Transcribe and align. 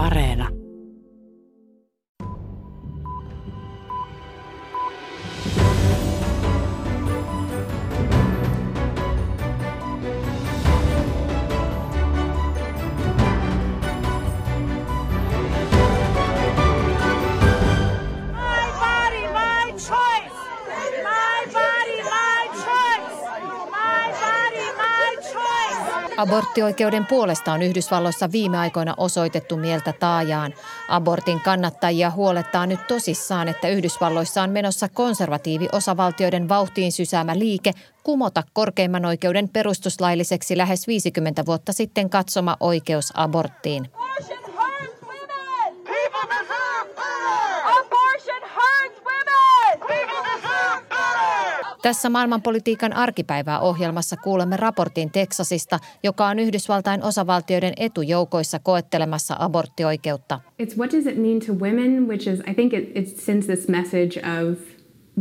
Areena. 0.00 0.59
Aborttioikeuden 26.30 27.06
puolesta 27.06 27.52
on 27.52 27.62
Yhdysvalloissa 27.62 28.32
viime 28.32 28.58
aikoina 28.58 28.94
osoitettu 28.96 29.56
mieltä 29.56 29.92
taajaan. 29.92 30.54
Abortin 30.88 31.40
kannattajia 31.40 32.10
huolettaa 32.10 32.66
nyt 32.66 32.86
tosissaan, 32.86 33.48
että 33.48 33.68
Yhdysvalloissa 33.68 34.42
on 34.42 34.50
menossa 34.50 34.88
konservatiivi-osavaltioiden 34.88 36.48
vauhtiin 36.48 36.92
sysäämä 36.92 37.38
liike 37.38 37.72
kumota 38.02 38.42
korkeimman 38.52 39.04
oikeuden 39.04 39.48
perustuslailliseksi 39.48 40.56
lähes 40.56 40.86
50 40.86 41.46
vuotta 41.46 41.72
sitten 41.72 42.10
katsoma 42.10 42.56
oikeus 42.60 43.12
aborttiin. 43.14 43.90
Abortion 43.92 44.38
hurts 44.46 45.02
women. 45.02 45.84
People 45.84 46.26
deserve 46.30 46.94
better. 46.94 47.78
Abortion 47.78 48.42
hurts 48.54 49.00
women. 49.04 49.80
People 49.80 50.22
deserve 50.24 50.82
better. 50.88 51.69
Tässä 51.82 52.10
maailmanpolitiikan 52.10 52.92
arkipäivää 52.92 53.60
ohjelmassa 53.60 54.16
kuulemme 54.16 54.56
raportin 54.56 55.10
Teksasista, 55.10 55.78
joka 56.02 56.26
on 56.26 56.38
Yhdysvaltain 56.38 57.02
osavaltioiden 57.02 57.72
etujoukoissa 57.76 58.58
koettelemassa 58.58 59.36
aborttioikeutta. 59.38 60.40
It's 60.62 60.76
what 60.78 60.92
does 60.92 61.06
it 61.06 61.16
mean 61.16 61.40
to 61.46 61.52
women, 61.52 62.08
which 62.08 62.28
is, 62.28 62.40
I 62.40 62.54
think 62.54 62.72
it, 62.72 62.90
it 62.94 63.20
sends 63.20 63.46
this 63.46 63.68
message 63.68 64.20
of 64.40 64.58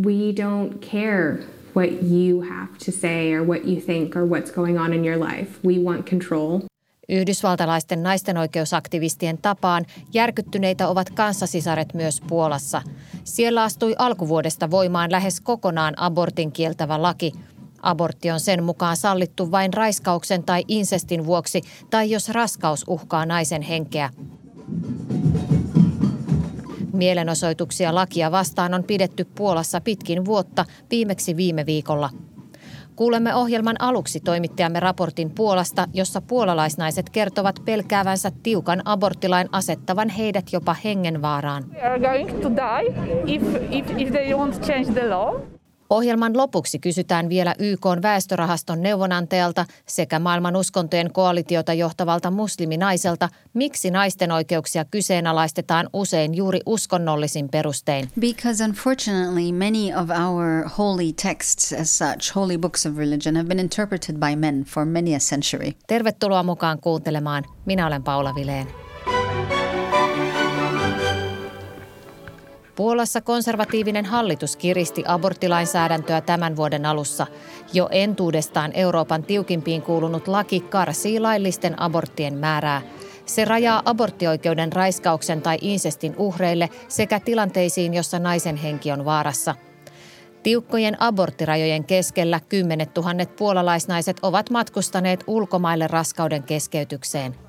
we 0.05 0.33
don't 0.43 0.85
care 0.91 1.37
what 1.75 1.89
you 2.11 2.41
have 2.41 2.77
to 2.85 2.91
say 2.91 3.33
or 3.33 3.47
what 3.47 3.65
you 3.65 3.81
think 3.81 4.15
or 4.15 4.25
what's 4.29 4.51
going 4.55 4.79
on 4.79 4.93
in 4.93 5.05
your 5.05 5.19
life. 5.19 5.59
We 5.63 5.83
want 5.83 6.09
control. 6.09 6.68
Yhdysvaltalaisten 7.09 8.03
naisten 8.03 8.37
oikeusaktivistien 8.37 9.37
tapaan 9.37 9.85
järkyttyneitä 10.13 10.87
ovat 10.87 11.09
kanssasisaret 11.09 11.93
myös 11.93 12.21
Puolassa. 12.27 12.81
Siellä 13.23 13.63
astui 13.63 13.95
alkuvuodesta 13.97 14.71
voimaan 14.71 15.11
lähes 15.11 15.41
kokonaan 15.41 15.93
abortin 15.99 16.51
kieltävä 16.51 17.01
laki. 17.01 17.31
Abortti 17.81 18.31
on 18.31 18.39
sen 18.39 18.63
mukaan 18.63 18.97
sallittu 18.97 19.51
vain 19.51 19.73
raiskauksen 19.73 20.43
tai 20.43 20.63
insestin 20.67 21.25
vuoksi 21.25 21.61
tai 21.89 22.11
jos 22.11 22.29
raskaus 22.29 22.85
uhkaa 22.87 23.25
naisen 23.25 23.61
henkeä. 23.61 24.09
Mielenosoituksia 26.93 27.95
lakia 27.95 28.31
vastaan 28.31 28.73
on 28.73 28.83
pidetty 28.83 29.25
Puolassa 29.25 29.81
pitkin 29.81 30.25
vuotta, 30.25 30.65
viimeksi 30.91 31.35
viime 31.35 31.65
viikolla. 31.65 32.09
Kuulemme 32.99 33.35
ohjelman 33.35 33.75
aluksi 33.79 34.19
toimittajamme 34.19 34.79
raportin 34.79 35.31
Puolasta, 35.35 35.85
jossa 35.93 36.21
puolalaisnaiset 36.21 37.09
kertovat 37.09 37.55
pelkäävänsä 37.65 38.31
tiukan 38.43 38.81
aborttilain 38.85 39.49
asettavan 39.51 40.09
heidät 40.09 40.45
jopa 40.53 40.75
hengenvaaraan. 40.83 41.63
Ohjelman 45.89 46.37
lopuksi 46.37 46.79
kysytään 46.79 47.29
vielä 47.29 47.55
YK 47.59 47.85
väestörahaston 48.01 48.81
neuvonantajalta 48.81 49.65
sekä 49.85 50.19
maailman 50.19 50.55
uskontojen 50.55 51.13
koalitiota 51.13 51.73
johtavalta 51.73 52.31
musliminaiselta, 52.31 53.29
miksi 53.53 53.91
naisten 53.91 54.31
oikeuksia 54.31 54.85
kyseenalaistetaan 54.85 55.89
usein 55.93 56.35
juuri 56.35 56.59
uskonnollisin 56.65 57.49
perustein. 57.49 58.09
Because 58.19 58.63
unfortunately, 58.63 59.51
many 59.51 59.93
of 60.01 60.09
our 60.09 60.69
holy 60.77 61.13
texts, 61.13 61.73
as 61.73 61.97
such, 61.97 62.35
holy 62.35 62.57
books 62.57 62.85
of 62.85 62.97
religion, 62.97 63.35
have 63.35 63.47
been 63.47 63.59
interpreted 63.59 64.15
by 64.15 64.35
men 64.35 64.63
for 64.63 64.85
many 64.85 65.15
a 65.15 65.19
century. 65.19 65.71
Tervetuloa 65.87 66.43
mukaan 66.43 66.79
kuuntelemaan. 66.81 67.43
Minä 67.65 67.87
olen 67.87 68.03
Paula 68.03 68.35
Vileen. 68.35 68.88
Puolassa 72.79 73.21
konservatiivinen 73.21 74.05
hallitus 74.05 74.55
kiristi 74.55 75.03
aborttilainsäädäntöä 75.07 76.21
tämän 76.21 76.55
vuoden 76.55 76.85
alussa. 76.85 77.27
Jo 77.73 77.89
entuudestaan 77.91 78.71
Euroopan 78.73 79.23
tiukimpiin 79.23 79.81
kuulunut 79.81 80.27
laki 80.27 80.59
karsii 80.59 81.19
laillisten 81.19 81.81
aborttien 81.81 82.37
määrää. 82.37 82.81
Se 83.25 83.45
rajaa 83.45 83.81
aborttioikeuden 83.85 84.73
raiskauksen 84.73 85.41
tai 85.41 85.57
insestin 85.61 86.15
uhreille 86.17 86.69
sekä 86.87 87.19
tilanteisiin, 87.19 87.93
jossa 87.93 88.19
naisen 88.19 88.55
henki 88.55 88.91
on 88.91 89.05
vaarassa. 89.05 89.55
Tiukkojen 90.43 91.01
aborttirajojen 91.01 91.83
keskellä 91.83 92.39
kymmenet 92.49 92.93
tuhannet 92.93 93.35
puolalaisnaiset 93.35 94.17
ovat 94.21 94.49
matkustaneet 94.49 95.23
ulkomaille 95.27 95.87
raskauden 95.87 96.43
keskeytykseen– 96.43 97.35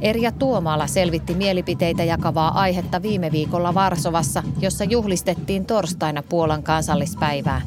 Erja 0.00 0.32
Tuomala 0.32 0.86
selvitti 0.86 1.34
mielipiteitä 1.34 2.04
jakavaa 2.04 2.60
aihetta 2.60 3.02
viime 3.02 3.32
viikolla 3.32 3.74
Varsovassa, 3.74 4.42
jossa 4.60 4.84
juhlistettiin 4.84 5.66
torstaina 5.66 6.22
Puolan 6.22 6.62
kansallispäivää. 6.62 7.62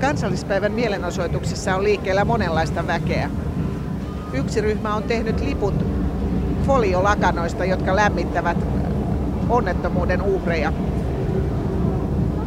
Kansallispäivän 0.00 0.72
mielenosoituksissa 0.72 1.76
on 1.76 1.84
liikkeellä 1.84 2.24
monenlaista 2.24 2.86
väkeä. 2.86 3.30
Yksi 4.32 4.60
ryhmä 4.60 4.94
on 4.94 5.02
tehnyt 5.02 5.40
liput 5.40 5.74
foliolakanoista, 6.66 7.64
jotka 7.64 7.96
lämmittävät 7.96 8.58
onnettomuuden 9.48 10.22
uhreja. 10.22 10.72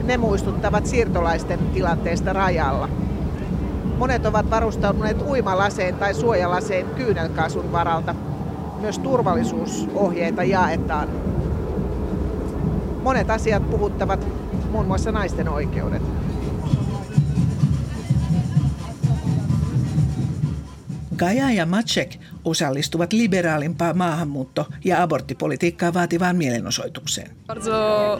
Ne 0.03 0.17
muistuttavat 0.17 0.85
siirtolaisten 0.85 1.59
tilanteesta 1.59 2.33
rajalla. 2.33 2.89
Monet 3.99 4.25
ovat 4.25 4.49
varustautuneet 4.49 5.21
uimalaseen 5.21 5.95
tai 5.95 6.13
suojalaseen 6.13 6.85
kyynelkaasun 6.85 7.71
varalta. 7.71 8.15
Myös 8.81 8.99
turvallisuusohjeita 8.99 10.43
jaetaan. 10.43 11.09
Monet 13.03 13.29
asiat 13.29 13.69
puhuttavat 13.69 14.27
muun 14.71 14.87
muassa 14.87 15.11
naisten 15.11 15.49
oikeudet. 15.49 16.18
Gaja 21.19 21.51
ja 21.51 21.65
Macek 21.65 22.17
osallistuvat 22.43 23.13
liberaalimpaan 23.13 23.95
maahanmuutto- 23.97 24.65
ja 24.85 25.03
aborttipolitiikkaa 25.03 25.93
vaativaan 25.93 26.35
mielenosoitukseen. 26.35 27.29
Bardzo, 27.47 27.73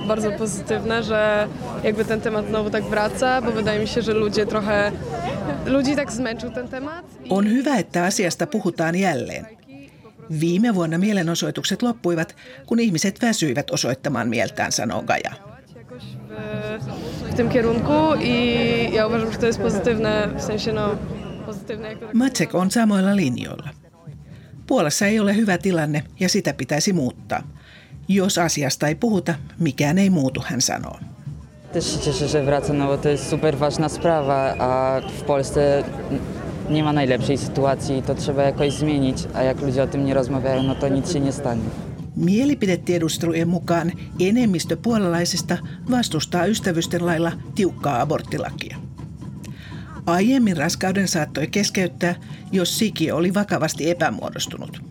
bardzo 0.08 0.32
pozytywne, 0.32 1.04
że 1.04 1.48
jakby 1.84 2.06
ten 2.06 2.22
temat 2.22 2.48
znowu 2.48 2.70
tak 2.70 2.84
wraca, 2.84 3.42
bo 3.42 3.52
wydaje 3.52 3.80
mi 3.80 3.88
się, 3.88 4.02
że 4.02 4.14
ludzie 4.14 4.46
trochę, 4.46 4.92
ludzi 5.66 5.96
tak 5.96 6.12
zmęczył 6.12 6.52
ten 6.52 6.68
temat. 6.68 7.06
On 7.30 7.48
hyvä, 7.48 7.78
että 7.78 8.06
asiasta 8.06 8.48
puhutaan 8.48 8.96
jälleen. 8.96 9.46
Viime 10.42 10.76
vuonna 10.76 10.98
mielenosoitukset 10.98 11.82
loppuivat, 11.82 12.36
kun 12.66 12.80
ihmiset 12.80 13.22
väsyivät 13.22 13.72
osoittamaan 13.72 14.30
mieltään, 14.30 14.72
sanoo 14.72 15.02
Gaja. 15.04 15.32
w 17.32 17.36
tym 17.36 17.50
kierunku 17.50 17.94
i 18.22 18.34
ja 18.94 19.08
uważam, 19.08 19.32
że 19.32 19.38
to 19.38 19.46
jest 19.46 19.60
pozytywne, 19.60 20.28
w 20.38 20.42
sensie 20.42 20.74
no 20.74 20.96
tak 21.54 22.14
Macek 22.14 22.56
on 22.56 22.72
samoilla 22.72 23.16
linjoilla. 23.16 23.70
Puolassa 24.68 25.06
ei 25.06 25.20
ole 25.20 25.36
hyvä 25.36 25.58
tilanne 25.58 26.04
ja 26.20 26.30
sitä 26.30 26.54
pitäisi 26.54 26.94
muuttaa. 26.94 27.44
Jos 28.08 28.38
asiasta 28.38 28.88
ei 28.88 28.96
puhuta, 28.96 29.34
mikään 29.60 29.98
ei 29.98 30.10
muutu, 30.10 30.44
hän 30.46 30.62
sanoo. 30.62 31.00
Też 31.74 31.94
się 31.94 32.00
cieszę, 32.00 32.28
że 32.28 32.46
wraca, 32.46 32.74
no 32.74 32.88
bo 32.88 32.98
to 32.98 33.10
jest 33.10 33.30
super 33.30 33.58
ważna 33.58 33.90
sprawa, 33.90 34.56
a 34.60 35.02
w 35.02 35.24
Polsce 35.24 35.84
nie 36.70 36.84
ma 36.84 36.94
najlepszej 36.94 37.38
sytuacji 37.38 37.98
i 37.98 38.02
to 38.02 38.16
trzeba 38.16 38.44
jakoś 38.44 38.74
zmienić, 38.74 39.28
a 39.34 39.44
jak 39.44 39.62
ludzie 39.62 39.84
o 39.84 39.88
tym 39.88 40.06
nie 40.06 40.14
rozmawiają, 40.14 40.64
no 40.64 40.76
to 40.76 40.88
nic 40.88 41.14
się 41.14 41.20
nie 41.20 41.32
stanie. 41.32 41.64
Mielipidetiedustelujen 42.16 43.48
mukaan 43.48 43.92
enemmistö 44.20 44.78
puolalaisista 44.78 45.58
vastustaa 45.92 46.46
ystävysten 46.46 47.06
lailla 47.06 47.32
tiukkaa 47.56 48.02
aborttilakia. 48.02 48.78
Aiemmin 50.12 50.58
raskauden 50.58 51.08
saattoi 51.08 51.48
keskeyttää, 51.48 52.16
jos 52.52 52.80
siki 52.80 53.12
oli 53.12 53.34
vakavasti 53.34 53.90
epämuodostunut. 53.90 54.82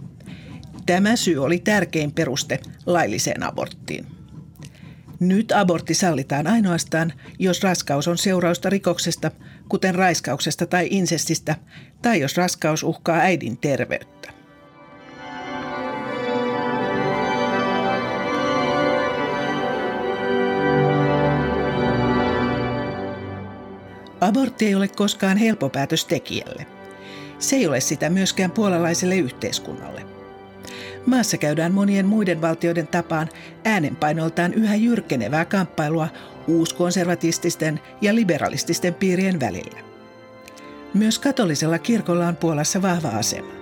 Tämä 0.87 1.17
syy 1.17 1.45
oli 1.45 1.59
tärkein 1.59 2.13
peruste 2.13 2.61
lailliseen 2.87 3.43
aborttiin. 3.43 4.07
Nyt 5.21 5.53
abortti 5.53 5.95
sallitaan 5.95 6.47
ainoastaan, 6.47 7.13
jos 7.39 7.63
raskaus 7.63 8.09
on 8.09 8.19
seurausta 8.19 8.71
rikoksesta, 8.71 9.31
kuten 9.69 9.95
raiskauksesta 9.95 10.67
tai 10.67 10.89
insestistä, 10.91 11.57
tai 12.03 12.21
jos 12.21 12.37
raskaus 12.37 12.83
uhkaa 12.83 13.17
äidin 13.17 13.57
terveyttä. 13.57 14.38
Abortti 24.21 24.67
ei 24.67 24.75
ole 24.75 24.89
koskaan 24.89 25.37
helppo 25.37 25.69
päätös 25.69 26.05
tekijälle. 26.05 26.67
Se 27.39 27.57
ei 27.57 27.67
ole 27.67 27.81
sitä 27.81 28.11
myöskään 28.11 28.51
puolalaiselle 28.51 29.17
yhteiskunnalle. 29.17 30.07
Maassa 31.07 31.37
käydään 31.37 31.73
monien 31.73 32.07
muiden 32.07 32.43
valtioiden 32.43 32.87
tapaan 32.87 33.29
äänenpainoltaan 33.65 34.55
yhä 34.55 34.75
jyrkkenevää 34.75 35.45
kamppailua 35.45 36.09
uuskonservatististen 36.49 37.81
ja 38.01 38.15
liberalististen 38.15 38.95
piirien 38.95 39.41
välillä. 39.41 39.81
Myös 40.95 41.19
katolisella 41.19 41.79
kirkolla 41.79 42.29
on 42.29 42.37
Puolassa 42.37 42.83
vahva 42.83 43.09
asema. 43.09 43.58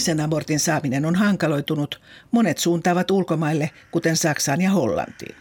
Laillisen 0.00 0.24
abortin 0.24 0.60
saaminen 0.60 1.04
on 1.04 1.14
hankaloitunut, 1.14 2.00
monet 2.30 2.58
suuntaavat 2.58 3.10
ulkomaille, 3.10 3.70
kuten 3.90 4.16
Saksaan 4.16 4.60
ja 4.60 4.70
Hollantiin. 4.70 5.36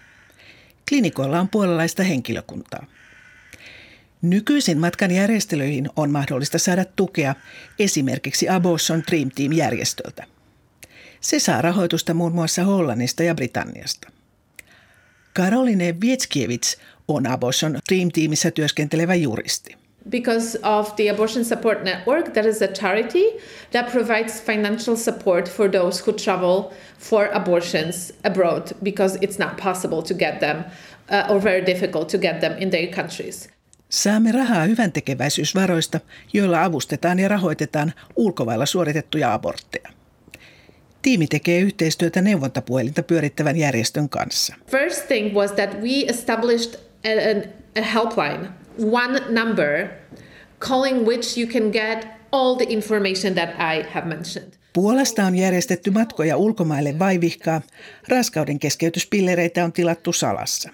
Klinikoilla 0.90 1.40
on 1.40 1.50
puolalaista 1.50 2.04
henkilökuntaa. 2.04 2.86
Nykyisin 4.22 4.78
matkan 4.78 5.12
järjestelyihin 5.12 5.90
on 5.96 6.12
mahdollista 6.12 6.58
saada 6.58 6.86
tukea 6.86 7.36
esimerkiksi 7.80 8.50
Abortion 8.50 9.04
Dream 9.12 9.30
Team-järjestöltä. 9.36 10.28
Se 11.22 11.40
saa 11.40 11.62
rahoitusta 11.62 12.14
muun 12.14 12.36
muassa 12.36 12.64
Hollannista 12.64 13.24
ja 13.24 13.36
Britanniasta. 13.36 14.12
Karoline 15.34 15.96
Wietskiewicz 16.02 16.76
on 17.08 17.28
Abortion 17.28 17.80
Dream 17.90 18.10
Teamissä 18.14 18.52
työskentelevä 18.52 19.16
juristi 19.16 19.79
because 20.10 20.56
of 20.64 20.96
the 20.96 21.08
Abortion 21.08 21.44
Support 21.44 21.84
Network, 21.84 22.34
that 22.34 22.46
is 22.46 22.62
a 22.62 22.68
charity 22.68 23.26
that 23.72 23.92
provides 23.92 24.42
financial 24.42 24.96
support 24.96 25.50
for 25.50 25.72
those 25.72 26.06
who 26.06 26.14
travel 26.14 26.74
for 27.00 27.30
abortions 27.34 28.14
abroad 28.24 28.72
because 28.84 29.18
it's 29.22 29.40
not 29.40 29.58
possible 29.58 30.02
to 30.02 30.14
get 30.14 30.40
them 30.40 30.64
uh, 31.10 31.32
or 31.34 31.44
very 31.44 31.66
difficult 31.66 32.10
to 32.10 32.18
get 32.18 32.42
them 32.42 32.56
in 32.60 32.70
their 32.70 32.88
countries. 32.88 33.50
Saamme 33.90 34.32
rahaa 34.32 34.64
hyvän 34.64 34.92
tekeväisyysvaroista, 34.92 36.00
joilla 36.34 36.64
avustetaan 36.64 37.20
ja 37.20 37.28
rahoitetaan 37.28 37.94
ulkovailla 38.16 38.66
suoritettuja 38.66 39.34
abortteja. 39.34 39.90
Tiimi 41.02 41.28
tekee 41.28 41.60
yhteistyötä 41.60 42.22
neuvontapuhelinta 42.22 43.04
pyörittävän 43.04 43.58
järjestön 43.58 44.10
kanssa. 44.10 44.56
First 44.72 45.08
thing 45.08 45.36
was 45.36 45.52
that 45.52 45.82
we 45.82 46.06
established 46.08 46.80
a, 47.06 47.80
a 47.80 47.82
helpline 47.82 48.48
one 48.80 49.20
number 49.30 49.90
calling 50.60 51.08
which 51.08 51.38
you 51.38 51.48
can 51.48 51.72
get 51.72 52.08
all 52.32 52.56
the 52.56 52.66
information 52.70 53.36
that 53.36 53.50
I 53.50 53.90
have 53.90 54.08
mentioned. 54.08 54.54
Puolasta 54.74 55.26
on 55.26 55.36
järjestetty 55.36 55.92
matkoja 55.92 56.38
ulkomaille 56.38 57.00
vaivihkaa, 57.00 57.62
raskauden 58.08 58.60
keskeytyspillereitä 58.60 59.64
on 59.64 59.74
tilattu 59.74 60.14
salassa. 60.14 60.70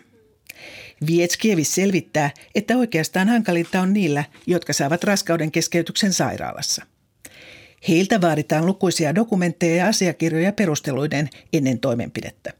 Vietskievis 1.08 1.76
selvittää, 1.76 2.32
että 2.56 2.78
oikeastaan 2.78 3.30
hankalinta 3.30 3.82
on 3.82 3.94
niillä, 3.94 4.24
jotka 4.48 4.74
saavat 4.74 5.04
raskauden 5.04 5.52
keskeytyksen 5.52 6.14
sairaalassa. 6.14 6.86
Heiltä 7.88 8.22
vaaditaan 8.22 8.66
lukuisia 8.66 9.16
dokumentteja 9.16 9.76
ja 9.76 9.88
asiakirjoja 9.88 10.54
perusteluiden 10.54 11.30
ennen 11.54 11.80
toimenpidettä. 11.80 12.54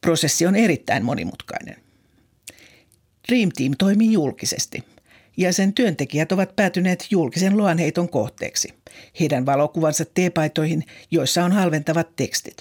Prosessi 0.00 0.46
on 0.46 0.56
erittäin 0.56 1.04
monimutkainen. 1.04 1.81
Dream 3.28 3.48
Team 3.56 3.72
toimii 3.78 4.12
julkisesti 4.12 4.84
ja 5.36 5.52
sen 5.52 5.72
työntekijät 5.72 6.32
ovat 6.32 6.56
päätyneet 6.56 7.06
julkisen 7.10 7.56
luonheiton 7.56 8.08
kohteeksi. 8.08 8.74
Heidän 9.20 9.46
valokuvansa 9.46 10.04
teepaitoihin, 10.14 10.84
joissa 11.10 11.44
on 11.44 11.52
halventavat 11.52 12.16
tekstit. 12.16 12.56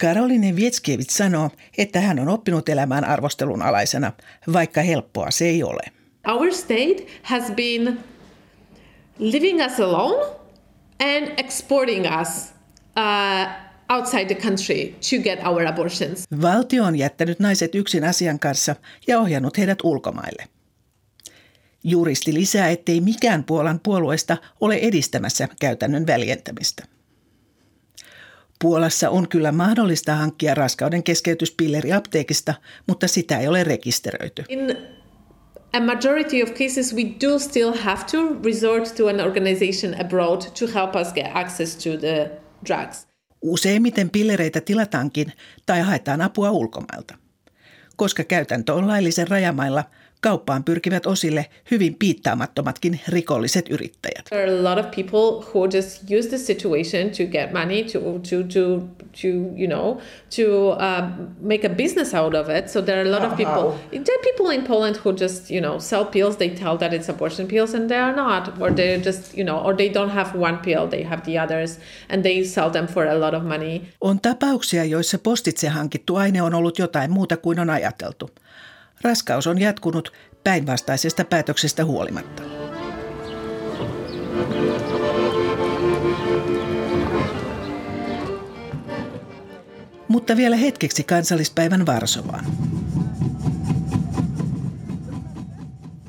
Karoline 0.00 0.56
Vietskiewicz 0.56 1.10
sanoo, 1.10 1.50
että 1.78 2.00
hän 2.00 2.18
on 2.18 2.28
oppinut 2.28 2.68
elämään 2.68 3.04
arvostelun 3.04 3.62
alaisena, 3.62 4.12
vaikka 4.52 4.82
helppoa 4.82 5.30
se 5.30 5.44
ei 5.44 5.62
ole. 5.62 5.82
Our 6.28 6.52
state 6.52 7.06
has 7.22 7.50
been 7.50 7.98
living 9.18 9.64
us 9.66 9.80
alone 9.80 10.26
and 11.00 11.28
exporting 11.36 12.06
us 12.20 12.52
uh, 12.96 13.65
outside 13.88 14.24
the 14.24 14.34
country 14.34 14.94
to 15.10 15.22
get 15.22 15.46
our 15.46 15.66
abortions. 15.66 16.24
Valtio 16.42 16.84
on 16.84 16.96
jättänyt 16.96 17.40
naiset 17.40 17.74
yksin 17.74 18.04
asian 18.04 18.38
kanssa 18.38 18.76
ja 19.06 19.20
ohjannut 19.20 19.58
heidät 19.58 19.78
ulkomaille. 19.82 20.44
Juristi 21.84 22.34
lisää, 22.34 22.70
ettei 22.70 23.00
mikään 23.00 23.44
Puolan 23.44 23.80
puolueesta 23.82 24.36
ole 24.60 24.74
edistämässä 24.74 25.48
käytännön 25.60 26.06
väljentämistä. 26.06 26.84
Puolassa 28.60 29.10
on 29.10 29.28
kyllä 29.28 29.52
mahdollista 29.52 30.14
hankkia 30.14 30.54
raskauden 30.54 31.02
keskeytyspilleri 31.02 31.92
apteekista, 31.92 32.54
mutta 32.86 33.08
sitä 33.08 33.38
ei 33.38 33.48
ole 33.48 33.64
rekisteröity. 33.64 34.44
In 34.48 34.76
a 35.72 35.80
majority 35.80 36.42
of 36.42 36.50
cases 36.50 36.94
we 36.94 37.02
do 37.02 37.38
still 37.38 37.72
have 37.72 38.04
to 38.10 38.42
resort 38.44 38.94
to 38.96 39.06
an 39.06 39.20
organization 39.20 40.00
abroad 40.00 40.40
to 40.40 40.66
help 40.74 40.96
us 40.96 41.12
get 41.12 41.26
access 41.34 41.76
to 41.76 41.90
the 42.00 42.30
drugs. 42.68 43.05
Useimmiten 43.42 44.10
pillereitä 44.10 44.60
tilataankin 44.60 45.32
tai 45.66 45.80
haetaan 45.80 46.20
apua 46.20 46.50
ulkomailta. 46.50 47.18
Koska 47.96 48.24
käytäntö 48.24 48.74
on 48.74 48.88
laillisen 48.88 49.28
rajamailla– 49.28 49.84
Kauppaan 50.26 50.64
pyrkivät 50.64 51.06
osille 51.06 51.46
hyvin 51.70 51.96
piittaamattomatkin 51.98 53.00
rikolliset 53.08 53.68
yrittäjät. 53.68 54.24
There 54.24 54.42
are 54.42 54.60
a 54.60 54.62
lot 54.62 54.84
of 54.84 54.90
people 54.90 55.52
who 55.54 55.64
just 55.64 56.02
use 56.18 56.28
the 56.28 56.38
situation 56.38 57.10
to 57.10 57.24
get 57.30 57.52
money 57.52 57.84
to 57.84 57.98
to 58.00 58.42
to 58.42 58.80
to 59.22 59.28
you 59.56 59.68
know 59.68 59.98
to 60.36 60.70
uh, 60.70 61.28
make 61.40 61.66
a 61.66 61.74
business 61.74 62.14
out 62.14 62.34
of 62.34 62.48
it. 62.48 62.68
So 62.68 62.82
there 62.82 63.00
are 63.00 63.08
a 63.08 63.20
lot 63.20 63.30
of 63.30 63.36
people. 63.36 63.78
There 63.90 64.16
are 64.18 64.22
people 64.22 64.54
in 64.54 64.64
Poland 64.64 64.96
who 64.96 65.12
just 65.12 65.50
you 65.50 65.60
know 65.60 65.78
sell 65.78 66.04
pills. 66.04 66.36
They 66.36 66.48
tell 66.48 66.78
that 66.78 66.92
it's 66.92 67.10
abortion 67.10 67.46
pills 67.46 67.74
and 67.74 67.88
they 67.88 68.00
are 68.00 68.16
not, 68.16 68.48
or 68.60 68.74
they 68.76 69.00
just 69.04 69.38
you 69.38 69.44
know, 69.44 69.58
or 69.66 69.76
they 69.76 69.94
don't 69.94 70.14
have 70.14 70.30
one 70.34 70.58
pill. 70.58 70.90
They 70.90 71.04
have 71.04 71.22
the 71.22 71.38
others, 71.44 71.78
and 72.10 72.22
they 72.22 72.44
sell 72.44 72.70
them 72.70 72.86
for 72.86 73.06
a 73.06 73.20
lot 73.20 73.34
of 73.34 73.42
money. 73.42 73.82
On 74.00 74.20
tapauksia, 74.20 74.84
joissa 74.84 75.18
postitse 75.18 75.68
hankittu 75.68 76.16
aine 76.16 76.42
on 76.42 76.54
ollut 76.54 76.78
jotain 76.78 77.10
muuta 77.10 77.36
kuin 77.36 77.60
on 77.60 77.70
ajateltu. 77.70 78.30
Raskaus 79.06 79.46
on 79.46 79.60
jatkunut 79.60 80.12
päinvastaisesta 80.44 81.24
päätöksestä 81.24 81.84
huolimatta. 81.84 82.42
Mutta 90.08 90.36
vielä 90.36 90.56
hetkeksi 90.56 91.04
kansallispäivän 91.04 91.86
Varsovaan. 91.86 92.44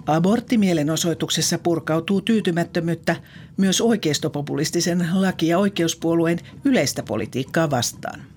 Aborttimielenosoituksessa 0.08 1.58
purkautuu 1.58 2.22
tyytymättömyyttä 2.22 3.16
myös 3.58 3.82
oikeistopopulistisen 3.82 5.08
laki- 5.14 5.48
ja 5.48 5.60
oikeuspuolueen 5.60 6.40
yleistä 6.66 7.04
politiikkaa 7.04 7.70
vastaan– 7.70 8.24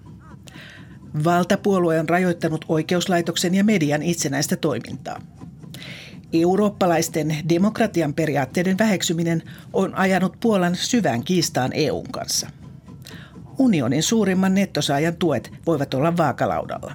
Valtapuolue 1.25 2.01
on 2.01 2.09
rajoittanut 2.09 2.65
oikeuslaitoksen 2.69 3.55
ja 3.55 3.65
median 3.65 4.03
itsenäistä 4.03 4.57
toimintaa. 4.57 5.23
Eurooppalaisten 6.33 7.37
demokratian 7.49 8.15
periaatteiden 8.15 8.79
väheksyminen 8.79 9.43
on 9.73 9.95
ajanut 9.95 10.37
Puolan 10.41 10.77
syvään 10.77 11.25
kiistaan 11.25 11.71
EUn 11.75 12.07
kanssa. 12.13 12.51
Unionin 13.59 14.03
suurimman 14.03 14.55
nettosaajan 14.55 15.17
tuet 15.17 15.53
voivat 15.67 15.95
olla 15.95 16.17
vaakalaudalla. 16.17 16.93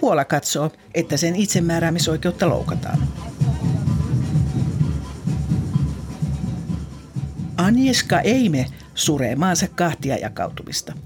Puola 0.00 0.24
katsoo, 0.24 0.70
että 0.94 1.16
sen 1.16 1.36
itsemääräämisoikeutta 1.36 2.48
loukataan. 2.48 2.98
Anjeska 7.56 8.20
Eime 8.20 8.66
suree 8.94 9.36
maansa 9.36 9.68
kahtia 9.68 10.16
jakautumista– 10.16 10.92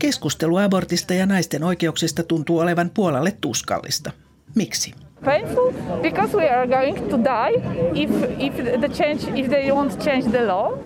Keskustelu 0.00 0.56
abortista 0.56 1.14
ja 1.14 1.26
naisten 1.26 1.64
oikeuksista 1.64 2.22
tuntuu 2.22 2.58
olevan 2.58 2.90
Puolalle 2.94 3.36
tuskallista. 3.40 4.10
Miksi? 4.54 4.94
Painful 5.24 5.72
because 6.02 6.36
we 6.36 6.50
are 6.50 6.66
going 6.66 7.10
to 7.10 7.18
die 7.18 7.62
if, 7.94 8.10
if, 8.38 8.54
the 8.80 8.88
change, 8.88 9.40
if 9.40 9.48
they 9.48 9.70
won't 9.70 10.04
change 10.04 10.30
the 10.30 10.46
law. 10.46 10.78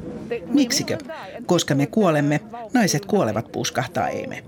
Miksikö? 0.47 0.99
Koska 1.47 1.75
me 1.75 1.87
kuolemme, 1.87 2.41
naiset 2.73 3.07
kuolevat, 3.07 3.53
puuskahtaa 3.53 4.09
Eime. 4.09 4.45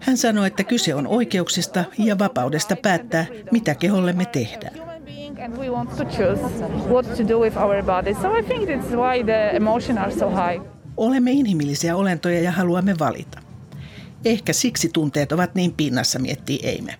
Hän 0.00 0.16
sanoi, 0.16 0.46
että 0.46 0.64
kyse 0.64 0.94
on 0.94 1.06
oikeuksista 1.06 1.84
ja 1.98 2.18
vapaudesta 2.18 2.76
päättää, 2.76 3.26
mitä 3.52 3.74
kehollemme 3.74 4.26
tehdään. 4.26 4.74
And 5.44 5.56
we 5.56 5.70
want 5.70 5.96
to 5.96 6.04
choose 6.04 6.40
what 6.88 7.16
to 7.16 7.28
do 7.28 7.38
with 7.38 7.58
our 7.58 7.82
bodies. 7.82 8.16
So 8.22 8.36
I 8.38 8.42
think 8.42 8.68
that's 8.68 8.96
why 8.96 9.24
the 9.24 9.56
emotion 9.56 9.98
are 9.98 10.12
so 10.12 10.30
high. 10.30 10.62
Olemme 10.96 11.30
inhimillisiä 11.30 11.96
olentoja 11.96 12.40
ja 12.40 12.52
haluamme 12.52 12.94
valita. 12.98 13.43
Ehkä 14.24 14.52
siksi 14.52 14.88
tunteet 14.88 15.32
ovat 15.32 15.54
niin 15.54 15.72
pinnassa, 15.72 16.18
miettii 16.18 16.60
Eime. 16.62 16.94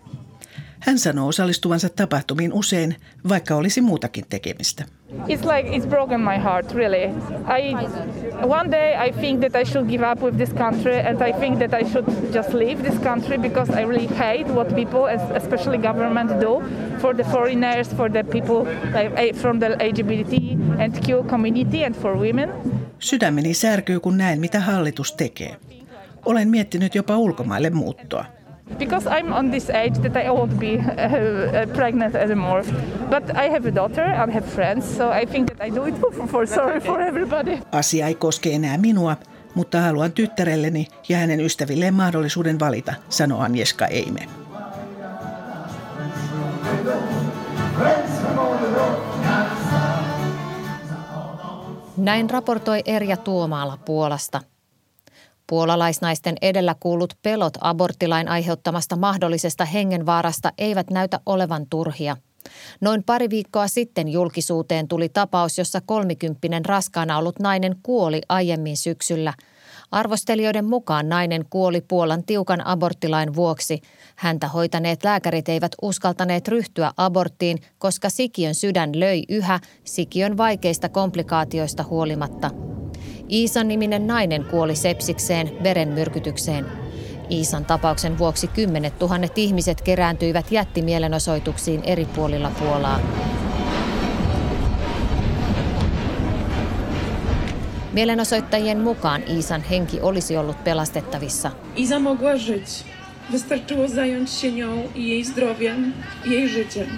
Hän 0.80 0.98
sanoo 0.98 1.28
osallistuvansa 1.28 1.88
tapahtumiin 1.88 2.52
usein, 2.52 2.96
vaikka 3.28 3.56
olisi 3.56 3.80
muutakin 3.80 4.24
tekemistä. 4.28 4.84
It's 5.12 5.56
like 5.56 5.70
it's 5.76 5.88
broken 5.88 6.20
my 6.20 6.38
heart, 6.44 6.72
really. 6.72 7.04
I 7.58 7.74
one 8.44 8.70
day 8.70 9.08
I 9.08 9.12
think 9.12 9.40
that 9.40 9.62
I 9.62 9.64
should 9.64 9.88
give 9.88 10.12
up 10.12 10.22
with 10.22 10.36
this 10.36 10.52
country, 10.52 11.00
and 11.00 11.22
I 11.28 11.32
think 11.32 11.58
that 11.58 11.72
I 11.80 11.90
should 11.92 12.06
just 12.34 12.54
leave 12.54 12.82
this 12.82 13.00
country 13.00 13.38
because 13.38 13.72
I 13.80 13.84
really 13.84 14.08
hate 14.18 14.52
what 14.54 14.74
people, 14.74 15.04
especially 15.36 15.78
government, 15.78 16.40
do 16.40 16.62
for 17.00 17.16
the 17.16 17.24
foreigners, 17.24 17.96
for 17.96 18.12
the 18.12 18.24
people 18.24 18.66
like, 18.94 19.36
from 19.36 19.60
the 19.60 19.68
LGBT 19.68 20.58
and 20.78 21.04
Q 21.06 21.24
community, 21.24 21.84
and 21.84 21.94
for 21.96 22.18
women. 22.18 22.50
Sydämeni 22.98 23.54
särkyy, 23.54 24.00
kun 24.00 24.18
näen, 24.18 24.40
mitä 24.40 24.60
hallitus 24.60 25.12
tekee. 25.12 25.56
Olen 26.24 26.48
miettinyt 26.48 26.94
jopa 26.94 27.18
ulkomaille 27.18 27.70
muuttoa. 27.70 28.24
Because 28.78 29.06
I'm 29.06 29.32
on 29.32 29.50
this 29.50 29.70
age 29.70 30.00
that 30.00 30.16
I 30.16 30.28
won't 30.28 30.58
be 30.58 30.74
uh, 30.74 30.82
uh, 30.82 31.76
pregnant 31.76 32.14
anymore. 32.14 32.64
But 33.10 33.30
I 33.36 33.50
have 33.50 33.68
a 33.68 33.74
daughter, 33.74 34.04
I 34.04 34.32
have 34.32 34.46
friends, 34.46 34.96
so 34.96 35.10
I 35.22 35.26
think 35.26 35.50
that 35.50 35.68
I 35.68 35.74
do 35.74 35.84
it 35.84 36.00
for, 36.00 36.26
for 36.26 36.46
sorry 36.46 36.80
for 36.80 37.00
everybody. 37.00 37.58
Asia 37.72 38.06
ei 38.06 38.14
koske 38.14 38.54
enää 38.54 38.78
minua, 38.78 39.16
mutta 39.54 39.80
haluan 39.80 40.12
tyttärelleni 40.12 40.86
ja 41.08 41.18
hänen 41.18 41.40
ystävilleen 41.40 41.94
mahdollisuuden 41.94 42.60
valita, 42.60 42.94
sanoo 43.08 43.40
Anjeska 43.40 43.86
Eime. 43.86 44.28
Näin 51.96 52.30
raportoi 52.30 52.82
Erja 52.86 53.16
Tuomaala 53.16 53.78
Puolasta– 53.84 54.40
Puolalaisnaisten 55.46 56.34
edellä 56.42 56.74
kuulut 56.80 57.14
pelot 57.22 57.54
aborttilain 57.60 58.28
aiheuttamasta 58.28 58.96
mahdollisesta 58.96 59.64
hengenvaarasta 59.64 60.52
eivät 60.58 60.90
näytä 60.90 61.20
olevan 61.26 61.66
turhia. 61.70 62.16
Noin 62.80 63.04
pari 63.04 63.30
viikkoa 63.30 63.68
sitten 63.68 64.08
julkisuuteen 64.08 64.88
tuli 64.88 65.08
tapaus, 65.08 65.58
jossa 65.58 65.80
kolmikymppinen 65.86 66.64
raskaana 66.64 67.18
ollut 67.18 67.38
nainen 67.38 67.76
kuoli 67.82 68.20
aiemmin 68.28 68.76
syksyllä. 68.76 69.32
Arvostelijoiden 69.90 70.64
mukaan 70.64 71.08
nainen 71.08 71.44
kuoli 71.50 71.80
Puolan 71.80 72.24
tiukan 72.24 72.66
aborttilain 72.66 73.34
vuoksi. 73.34 73.80
Häntä 74.16 74.48
hoitaneet 74.48 75.04
lääkärit 75.04 75.48
eivät 75.48 75.72
uskaltaneet 75.82 76.48
ryhtyä 76.48 76.92
aborttiin, 76.96 77.58
koska 77.78 78.10
sikiön 78.10 78.54
sydän 78.54 79.00
löi 79.00 79.22
yhä 79.28 79.60
sikiön 79.84 80.36
vaikeista 80.36 80.88
komplikaatioista 80.88 81.82
huolimatta– 81.82 82.50
Iisan 83.30 83.68
niminen 83.68 84.06
nainen 84.06 84.44
kuoli 84.44 84.76
sepsikseen 84.76 85.50
verenmyrkytykseen. 85.62 86.66
Iisan 87.30 87.64
tapauksen 87.64 88.18
vuoksi 88.18 88.46
kymmenet 88.46 88.98
tuhannet 88.98 89.38
ihmiset 89.38 89.80
kerääntyivät 89.80 90.52
jättimielenosoituksiin 90.52 91.80
eri 91.84 92.04
puolilla 92.04 92.50
Puolaa. 92.58 93.00
Mielenosoittajien 97.92 98.80
mukaan 98.80 99.22
Iisan 99.28 99.62
henki 99.62 100.00
olisi 100.00 100.36
ollut 100.36 100.64
pelastettavissa. 100.64 101.50
Isa 101.76 101.98
mogła 101.98 102.36
żyć. 102.36 102.84
Wystarczyło 103.32 103.88
zająć 103.88 104.30
się 104.30 104.52
nią 104.52 104.82
i 104.94 105.08
jej 105.08 105.24
zdrowiem, 105.24 105.94
jej 106.26 106.48
życiem. 106.48 106.88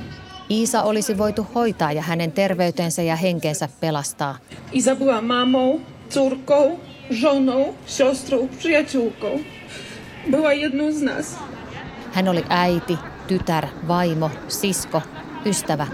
Iisa 0.51 0.83
olisi 0.83 1.19
voitu 1.19 1.47
hoitaa 1.55 1.93
ja 1.93 2.03
hänen 2.03 2.33
terveytensä 2.33 3.03
ja 3.03 3.17
henkensä 3.17 3.69
pelastaa. 3.81 4.37
Isa 4.73 4.97
była 4.97 5.23
mamą, 5.23 5.79
córką, 6.09 6.79
żoną, 7.11 7.75
siostrą, 7.87 8.49
przyjaciółką. 8.59 9.27
Była 10.31 10.53
jedną 10.53 10.93
z 10.93 11.03
nas. 11.03 11.37
Hän 12.13 12.29
oli 12.29 12.45
äiti, 12.49 12.99
tytär, 13.27 13.67
vaimo, 13.89 14.31
sisko, 14.49 15.03
ystävä. 15.45 15.87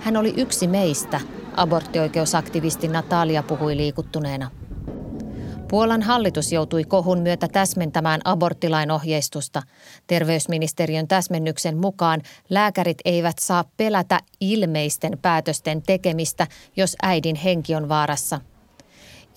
Hän 0.00 0.16
oli 0.16 0.34
yksi 0.36 0.68
meistä, 0.68 1.20
aborttioikeusaktivisti 1.56 2.88
Natalia 2.88 3.42
puhui 3.42 3.76
liikuttuneena. 3.76 4.50
Puolan 5.68 6.02
hallitus 6.02 6.52
joutui 6.52 6.84
kohun 6.84 7.18
myötä 7.18 7.48
täsmentämään 7.48 8.20
aborttilain 8.24 8.90
ohjeistusta. 8.90 9.62
Terveysministeriön 10.06 11.08
täsmennyksen 11.08 11.78
mukaan 11.78 12.22
lääkärit 12.50 12.98
eivät 13.04 13.38
saa 13.38 13.64
pelätä 13.76 14.20
ilmeisten 14.40 15.18
päätösten 15.22 15.82
tekemistä, 15.82 16.46
jos 16.76 16.96
äidin 17.02 17.36
henki 17.36 17.74
on 17.74 17.88
vaarassa– 17.88 18.40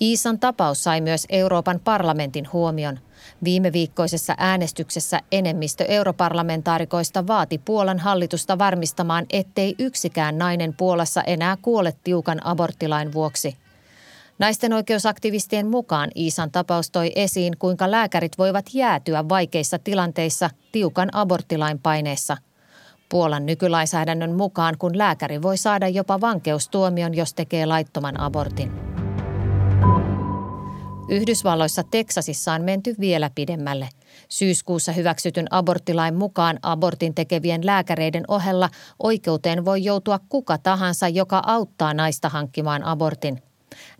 Iisan 0.02 0.38
tapaus 0.38 0.84
sai 0.84 1.00
myös 1.00 1.26
Euroopan 1.28 1.80
parlamentin 1.84 2.48
huomion. 2.52 2.98
Viime 3.44 3.72
viikkoisessa 3.72 4.34
äänestyksessä 4.38 5.20
enemmistö 5.32 5.84
europarlamentaarikoista 5.84 7.26
vaati 7.26 7.58
Puolan 7.58 7.98
hallitusta 7.98 8.58
varmistamaan, 8.58 9.26
ettei 9.30 9.74
yksikään 9.78 10.38
nainen 10.38 10.74
Puolassa 10.76 11.22
enää 11.22 11.56
kuole 11.62 11.94
tiukan 12.04 12.46
aborttilain 12.46 13.12
vuoksi. 13.12 13.56
Naisten 14.38 14.72
oikeusaktivistien 14.72 15.66
mukaan 15.66 16.10
Iisan 16.16 16.50
tapaus 16.50 16.90
toi 16.90 17.12
esiin, 17.16 17.58
kuinka 17.58 17.90
lääkärit 17.90 18.38
voivat 18.38 18.66
jäätyä 18.74 19.28
vaikeissa 19.28 19.78
tilanteissa 19.78 20.50
tiukan 20.72 21.08
aborttilain 21.12 21.78
paineessa. 21.78 22.36
Puolan 23.08 23.46
nykylainsäädännön 23.46 24.32
mukaan, 24.32 24.78
kun 24.78 24.98
lääkäri 24.98 25.42
voi 25.42 25.56
saada 25.56 25.88
jopa 25.88 26.20
vankeustuomion, 26.20 27.14
jos 27.14 27.34
tekee 27.34 27.66
laittoman 27.66 28.20
abortin. 28.20 28.89
Yhdysvalloissa 31.10 31.82
Teksasissa 31.90 32.52
on 32.52 32.62
menty 32.62 32.94
vielä 33.00 33.30
pidemmälle. 33.34 33.88
Syyskuussa 34.28 34.92
hyväksytyn 34.92 35.46
aborttilain 35.50 36.14
mukaan 36.14 36.58
abortin 36.62 37.14
tekevien 37.14 37.66
lääkäreiden 37.66 38.24
ohella 38.28 38.68
oikeuteen 38.98 39.64
voi 39.64 39.84
joutua 39.84 40.20
kuka 40.28 40.58
tahansa, 40.58 41.08
joka 41.08 41.42
auttaa 41.46 41.94
naista 41.94 42.28
hankkimaan 42.28 42.84
abortin. 42.84 43.42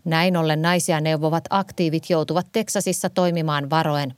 Näin 0.05 0.37
ollen 0.37 0.61
naisia 0.61 1.01
neuvovat 1.01 1.43
aktiivit 1.49 2.09
joutuvat 2.09 2.47
Teksasissa 2.51 3.09
toimimaan 3.09 3.69
varoen. 3.69 4.13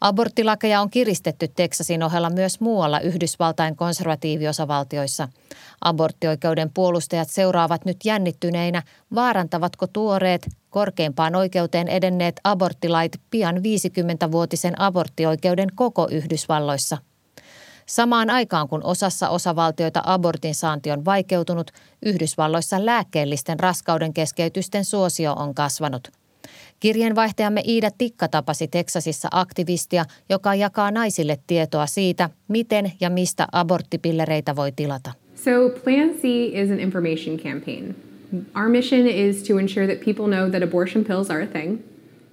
Aborttilakeja 0.00 0.80
on 0.80 0.90
kiristetty 0.90 1.48
Teksasin 1.48 2.02
ohella 2.02 2.30
myös 2.30 2.60
muualla 2.60 3.00
Yhdysvaltain 3.00 3.76
konservatiiviosavaltioissa. 3.76 5.28
Aborttioikeuden 5.80 6.70
puolustajat 6.74 7.28
seuraavat 7.30 7.84
nyt 7.84 7.96
jännittyneinä, 8.04 8.82
vaarantavatko 9.14 9.86
tuoreet, 9.86 10.48
korkeimpaan 10.70 11.36
oikeuteen 11.36 11.88
edenneet 11.88 12.40
aborttilait 12.44 13.20
pian 13.30 13.56
50-vuotisen 13.56 14.74
aborttioikeuden 14.78 15.68
koko 15.74 16.08
Yhdysvalloissa. 16.10 16.98
Samaan 17.86 18.30
aikaan 18.30 18.68
kun 18.68 18.84
osassa 18.84 19.28
osavaltioita 19.28 20.02
abortin 20.04 20.54
saanti 20.54 20.90
on 20.90 21.04
vaikeutunut, 21.04 21.70
Yhdysvalloissa 22.02 22.86
lääkkeellisten 22.86 23.60
raskauden 23.60 24.14
keskeytysten 24.14 24.84
suosio 24.84 25.32
on 25.32 25.54
kasvanut– 25.54 26.08
Kirjeenvaihtajamme 26.80 27.62
Iida 27.68 27.90
Tikka 27.98 28.28
tapasi 28.28 28.68
Teksasissa 28.68 29.28
aktivistia, 29.30 30.04
joka 30.28 30.54
jakaa 30.54 30.90
naisille 30.90 31.38
tietoa 31.46 31.86
siitä, 31.86 32.30
miten 32.48 32.92
ja 33.00 33.10
mistä 33.10 33.46
aborttipillereitä 33.52 34.56
voi 34.56 34.72
tilata. 34.72 35.12
So 35.34 35.50
Plan 35.84 36.10
C 36.10 36.24
is 36.52 36.70
an 36.70 36.80
information 36.80 37.38
campaign. 37.38 38.09
Our 38.54 38.68
mission 38.68 39.06
is 39.06 39.42
to 39.42 39.58
ensure 39.58 39.86
that 39.86 40.04
people 40.04 40.26
know 40.26 40.50
that 40.50 40.62
abortion 40.62 41.04
pills 41.04 41.30
are 41.30 41.42
a 41.42 41.46
thing. 41.46 41.80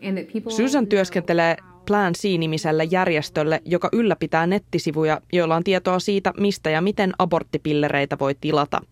And 0.03 0.17
that 0.17 0.33
people 0.33 0.51
Susan 0.51 0.87
työskentelee 0.87 1.57
Plan 1.87 2.13
C-nimiselle 2.13 2.83
järjestölle, 2.83 3.61
joka 3.65 3.89
ylläpitää 3.93 4.47
nettisivuja, 4.47 5.21
joilla 5.33 5.55
on 5.55 5.63
tietoa 5.63 5.99
siitä, 5.99 6.33
mistä 6.37 6.69
ja 6.69 6.81
miten 6.81 7.13
aborttipillereitä 7.19 8.19
voi 8.19 8.35
tilata– 8.41 8.81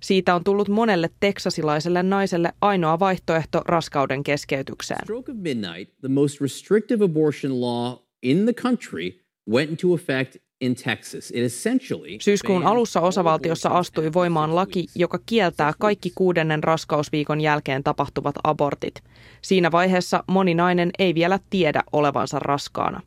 siitä 0.00 0.34
on 0.34 0.44
tullut 0.44 0.68
monelle 0.68 1.10
teksasilaiselle 1.20 2.02
naiselle 2.02 2.52
ainoa 2.60 2.98
vaihtoehto 2.98 3.62
raskauden 3.66 4.24
keskeytykseen. 4.24 5.00
Stroke 5.04 5.32
of 5.32 5.38
midnight, 5.38 5.98
the 6.00 6.08
most 6.08 6.40
restrictive 6.40 7.04
abortion 7.04 7.60
law 7.60 7.98
in 8.22 8.44
the 8.44 8.52
country 8.52 9.10
went 9.50 9.70
into 9.70 9.94
effect 9.94 10.36
in 10.60 10.74
Texas. 10.74 11.30
It 11.30 11.44
essentially 11.44 12.16
Syyskuun 12.20 12.66
alussa 12.66 13.00
osavaltiossa 13.00 13.68
astui 13.68 14.12
voimaan 14.12 14.54
laki, 14.54 14.86
joka 14.94 15.18
kieltää 15.26 15.72
kaikki 15.78 16.12
kuudennen 16.14 16.64
raskausviikon 16.64 17.40
jälkeen 17.40 17.84
tapahtuvat 17.84 18.34
abortit. 18.44 18.94
Siinä 19.42 19.72
vaiheessa 19.72 20.24
moni 20.26 20.54
nainen 20.54 20.90
ei 20.98 21.14
vielä 21.14 21.38
tiedä 21.50 21.82
olevansa 21.92 22.38
raskaana. 22.38 23.00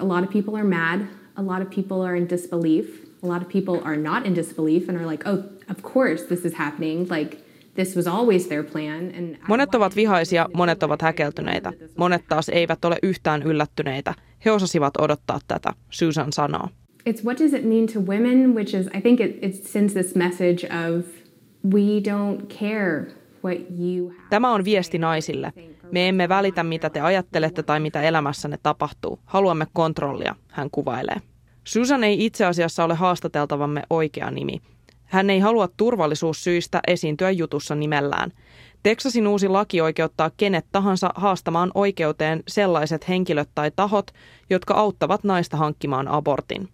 A 0.00 0.08
lot 0.08 0.24
of 0.24 0.30
people 0.30 0.60
are 0.60 0.68
mad. 0.68 1.00
A 1.34 1.46
lot 1.46 1.62
of 1.62 1.70
people 1.74 2.06
are 2.06 2.18
in 2.18 2.28
disbelief 2.28 3.08
a 3.22 3.26
lot 3.26 3.42
of 3.42 3.48
people 3.48 3.80
are 3.84 3.96
not 3.96 4.26
in 4.26 4.34
disbelief 4.34 4.88
and 4.88 4.98
are 4.98 5.06
like, 5.06 5.22
oh, 5.26 5.44
of 5.68 5.82
course 5.82 6.22
this 6.24 6.44
is 6.44 6.54
happening. 6.54 7.06
Like, 7.08 7.38
monet 9.48 9.74
ovat 9.74 9.96
vihaisia, 9.96 10.48
monet 10.54 10.82
ovat 10.82 11.02
häkeltyneitä. 11.02 11.72
Monet 11.96 12.24
taas 12.28 12.48
eivät 12.48 12.84
ole 12.84 12.96
yhtään 13.02 13.42
yllättyneitä. 13.42 14.14
He 14.44 14.50
osasivat 14.50 14.96
odottaa 14.96 15.38
tätä, 15.48 15.72
Susan 15.90 16.32
sanoo. 16.32 16.68
It's 17.10 17.24
what 17.24 17.38
does 17.38 17.52
it 17.52 17.64
mean 17.64 17.86
to 17.94 18.00
women, 18.00 18.54
which 18.54 18.74
is, 18.74 18.86
I 18.86 19.00
think 19.00 19.20
it, 19.20 19.44
it 19.44 19.54
sends 19.54 19.92
this 19.92 20.14
message 20.14 20.66
of 20.66 21.04
we 21.74 22.00
don't 22.00 22.46
care 22.60 23.06
what 23.44 23.58
you 23.78 24.08
have. 24.08 24.28
Tämä 24.30 24.52
on 24.52 24.64
viesti 24.64 24.98
naisille. 24.98 25.52
Me 25.92 26.08
emme 26.08 26.28
välitä, 26.28 26.62
mitä 26.62 26.90
te 26.90 27.00
ajattelette 27.00 27.62
tai 27.62 27.80
mitä 27.80 28.02
elämässänne 28.02 28.58
tapahtuu. 28.62 29.18
Haluamme 29.24 29.66
kontrollia, 29.72 30.34
hän 30.48 30.70
kuvailee. 30.70 31.16
Susan 31.64 32.04
ei 32.04 32.24
itse 32.24 32.44
asiassa 32.44 32.84
ole 32.84 32.94
haastateltavamme 32.94 33.82
oikea 33.90 34.30
nimi. 34.30 34.60
Hän 35.08 35.30
ei 35.30 35.40
halua 35.40 35.68
turvallisuussyistä 35.76 36.80
esiintyä 36.86 37.30
jutussa 37.30 37.74
nimellään. 37.74 38.32
Texasin 38.82 39.26
uusi 39.26 39.48
laki 39.48 39.80
oikeuttaa 39.80 40.30
kenet 40.36 40.66
tahansa 40.72 41.10
haastamaan 41.14 41.70
oikeuteen 41.74 42.42
sellaiset 42.48 43.08
henkilöt 43.08 43.48
tai 43.54 43.70
tahot, 43.76 44.10
jotka 44.50 44.74
auttavat 44.74 45.24
naista 45.24 45.56
hankkimaan 45.56 46.08
abortin. 46.08 46.68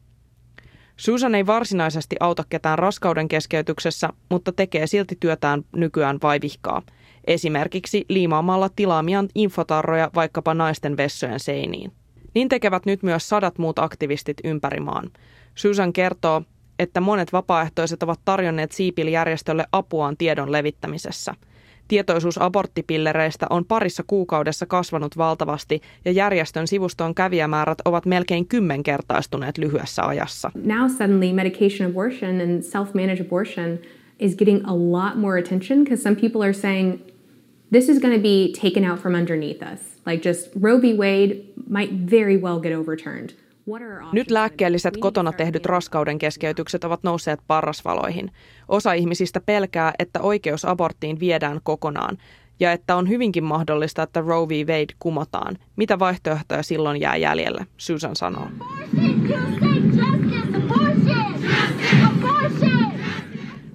Susan 0.97 1.35
ei 1.35 1.47
varsinaisesti 1.47 2.17
auta 2.21 2.45
ketään 2.49 2.79
raskauden 2.79 3.29
keskeytyksessä, 3.29 4.09
mutta 4.31 4.53
tekee 4.53 4.87
silti 4.87 5.17
työtään 5.21 5.64
nykyään 5.76 6.19
vaivihkaa. 6.23 6.83
Esimerkiksi 7.26 8.05
liimaamalla 8.09 8.69
tilaamiaan 8.76 9.29
infotarroja 9.35 10.11
vaikkapa 10.14 10.55
naisten 10.55 10.97
vessojen 10.97 11.41
seiniin. 11.41 11.93
Niin 12.35 12.49
tekevät 12.49 12.87
nyt 12.87 13.03
myös 13.03 13.29
sadat 13.29 13.59
muut 13.59 13.79
aktivistit 13.79 14.37
ympäri 14.45 14.81
maan. 14.81 15.11
Susan 15.55 15.93
kertoo, 15.93 16.43
että 16.78 17.00
monet 17.00 17.33
vapaaehtoiset 17.33 18.02
ovat 18.02 18.21
tarjonneet 18.25 18.73
Siipil-järjestölle 18.73 19.64
apuaan 19.73 20.16
tiedon 20.16 20.52
levittämisessä. 20.52 21.35
Tietoisuus 21.88 22.43
aborttipillereistä 22.43 23.47
on 23.50 23.64
parissa 23.64 24.02
kuukaudessa 24.07 24.66
kasvanut 24.66 25.16
valtavasti 25.16 25.81
ja 26.04 26.12
järjestön 26.12 26.66
sivuston 26.66 27.14
kävijämäärät 27.14 27.78
ovat 27.85 28.07
melkein 28.07 28.47
kymmenkertaistuneet 28.47 29.59
lyhyessä 29.59 30.02
ajassa. 30.02 30.50
Now 30.64 30.88
suddenly 30.90 31.33
medication 31.33 31.90
abortion 31.90 32.40
and 32.40 32.62
self-managed 32.62 33.21
abortion 33.26 33.78
is 34.19 34.37
getting 34.37 34.61
a 34.66 34.75
lot 34.75 35.16
more 35.16 35.40
attention 35.40 35.85
because 35.85 36.02
some 36.02 36.16
people 36.16 36.43
are 36.43 36.52
saying 36.52 36.99
this 37.71 37.88
is 37.88 38.00
going 38.00 38.14
to 38.14 38.23
be 38.23 38.52
taken 38.62 38.85
out 38.90 39.00
from 39.00 39.14
underneath 39.14 39.62
us. 39.62 39.81
Like 40.07 40.28
just 40.28 40.50
Roe 40.61 40.81
v. 40.81 40.95
Wade 40.95 41.45
might 41.69 41.90
very 41.93 42.37
well 42.37 42.61
get 42.61 42.73
overturned. 42.73 43.35
Nyt 44.12 44.30
lääkkeelliset 44.30 44.97
kotona 44.97 45.33
tehdyt 45.33 45.66
raskauden 45.66 46.18
keskeytykset 46.18 46.85
ovat 46.85 47.02
nousseet 47.02 47.40
parrasvaloihin. 47.47 48.30
Osa 48.68 48.92
ihmisistä 48.92 49.40
pelkää, 49.40 49.92
että 49.99 50.21
oikeus 50.21 50.64
aborttiin 50.64 51.21
viedään 51.21 51.61
kokonaan 51.62 52.18
ja 52.61 52.73
että 52.73 52.97
on 52.97 53.09
hyvinkin 53.09 53.44
mahdollista, 53.44 54.02
että 54.02 54.21
Roe 54.21 54.49
v. 54.49 54.52
Wade 54.66 54.94
kumotaan. 54.99 55.59
Mitä 55.76 55.99
vaihtoehtoja 55.99 56.62
silloin 56.62 57.00
jää 57.00 57.16
jäljelle, 57.16 57.66
Susan 57.76 58.16
sanoo. 58.16 58.49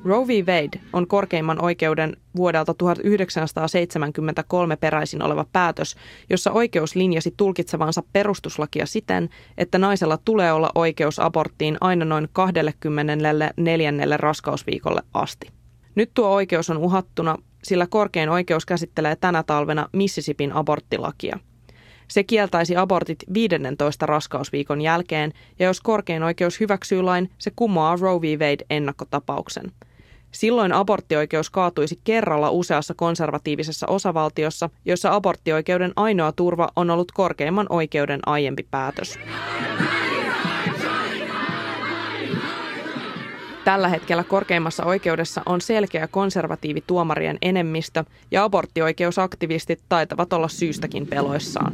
Roe 0.10 0.28
v. 0.28 0.30
Wade 0.30 0.80
on 0.94 1.08
korkeimman 1.08 1.64
oikeuden 1.64 2.18
vuodelta 2.36 2.74
1973 2.74 4.76
peräisin 4.76 5.22
oleva 5.22 5.46
päätös, 5.52 5.96
jossa 6.30 6.52
oikeus 6.52 6.96
linjasi 6.96 7.34
tulkitsevansa 7.38 8.04
perustuslakia 8.14 8.86
siten, 8.86 9.30
että 9.58 9.78
naisella 9.78 10.18
tulee 10.26 10.54
olla 10.54 10.72
oikeus 10.76 11.20
aborttiin 11.20 11.78
aina 11.82 12.06
noin 12.06 12.30
24. 12.34 13.92
raskausviikolle 14.18 15.02
asti. 15.14 15.48
Nyt 15.96 16.12
tuo 16.14 16.30
oikeus 16.30 16.70
on 16.70 16.78
uhattuna, 16.78 17.38
sillä 17.64 17.88
korkein 17.90 18.30
oikeus 18.30 18.66
käsittelee 18.66 19.16
tänä 19.16 19.44
talvena 19.44 19.90
Mississippin 19.94 20.54
aborttilakia. 20.54 21.40
Se 22.08 22.24
kieltäisi 22.24 22.76
abortit 22.76 23.24
15 23.34 24.06
raskausviikon 24.06 24.82
jälkeen, 24.82 25.34
ja 25.60 25.66
jos 25.66 25.82
korkein 25.82 26.24
oikeus 26.24 26.60
hyväksyy 26.60 27.02
lain, 27.02 27.30
se 27.38 27.52
kumoaa 27.56 27.98
Roe 28.02 28.22
v. 28.22 28.40
Wade 28.40 28.66
ennakkotapauksen– 28.70 29.72
Silloin 30.32 30.74
aborttioikeus 30.74 31.50
kaatuisi 31.50 32.00
kerralla 32.04 32.50
useassa 32.50 32.94
konservatiivisessa 32.94 33.88
osavaltiossa, 33.88 34.70
jossa 34.86 35.16
aborttioikeuden 35.16 35.94
ainoa 35.96 36.32
turva 36.32 36.70
on 36.76 36.90
ollut 36.90 37.12
korkeimman 37.12 37.66
oikeuden 37.70 38.20
aiempi 38.26 38.68
päätös. 38.72 39.20
Tällä 43.66 43.88
hetkellä 43.88 44.24
korkeimmassa 44.24 44.84
oikeudessa 44.84 45.42
on 45.46 45.62
selkeä 45.62 46.08
konservatiivituomarien 46.08 47.38
enemmistö 47.42 48.04
ja 48.32 48.44
aborttioikeusaktivistit 48.44 49.80
taitavat 49.90 50.34
olla 50.34 50.48
syystäkin 50.48 51.08
peloissaan. 51.08 51.72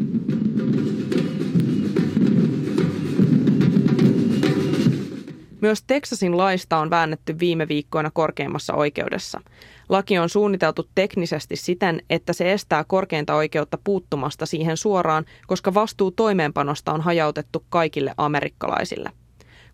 Myös 5.65 5.84
Teksasin 5.88 6.38
laista 6.38 6.78
on 6.78 6.89
väännetty 6.89 7.39
viime 7.39 7.67
viikkoina 7.67 8.12
korkeimmassa 8.12 8.73
oikeudessa. 8.73 9.41
Laki 9.89 10.17
on 10.17 10.30
suunniteltu 10.30 10.89
teknisesti 10.95 11.56
siten, 11.56 12.01
että 12.10 12.34
se 12.34 12.54
estää 12.54 12.84
korkeinta 12.84 13.36
oikeutta 13.36 13.78
puuttumasta 13.84 14.45
siihen 14.45 14.78
suoraan, 14.78 15.25
koska 15.47 15.73
vastuu 15.73 16.12
toimeenpanosta 16.12 16.93
on 16.93 17.01
hajautettu 17.01 17.63
kaikille 17.69 18.13
amerikkalaisille. 18.17 19.12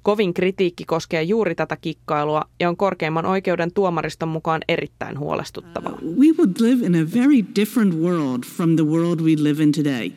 Kovin 0.02 0.34
kritiikki 0.34 0.86
koskee 0.86 1.24
juuri 1.24 1.56
tätä 1.56 1.78
kikkailua 1.82 2.42
ja 2.60 2.70
on 2.70 2.78
korkeimman 2.78 3.26
oikeuden 3.26 3.74
tuomariston 3.74 4.30
mukaan 4.30 4.62
erittäin 4.68 5.20
huolestuttavaa. 5.20 5.98
Uh, 6.02 6.18
we 6.18 6.28
would 6.38 6.52
live 6.60 6.86
in 6.86 6.96
a 6.96 7.06
very 7.16 7.46
different 7.56 7.96
world 7.96 8.44
from 8.56 8.76
the 8.76 8.86
world 8.86 9.20
we 9.20 9.36
live 9.38 9.64
in 9.64 9.72
today. 9.72 10.12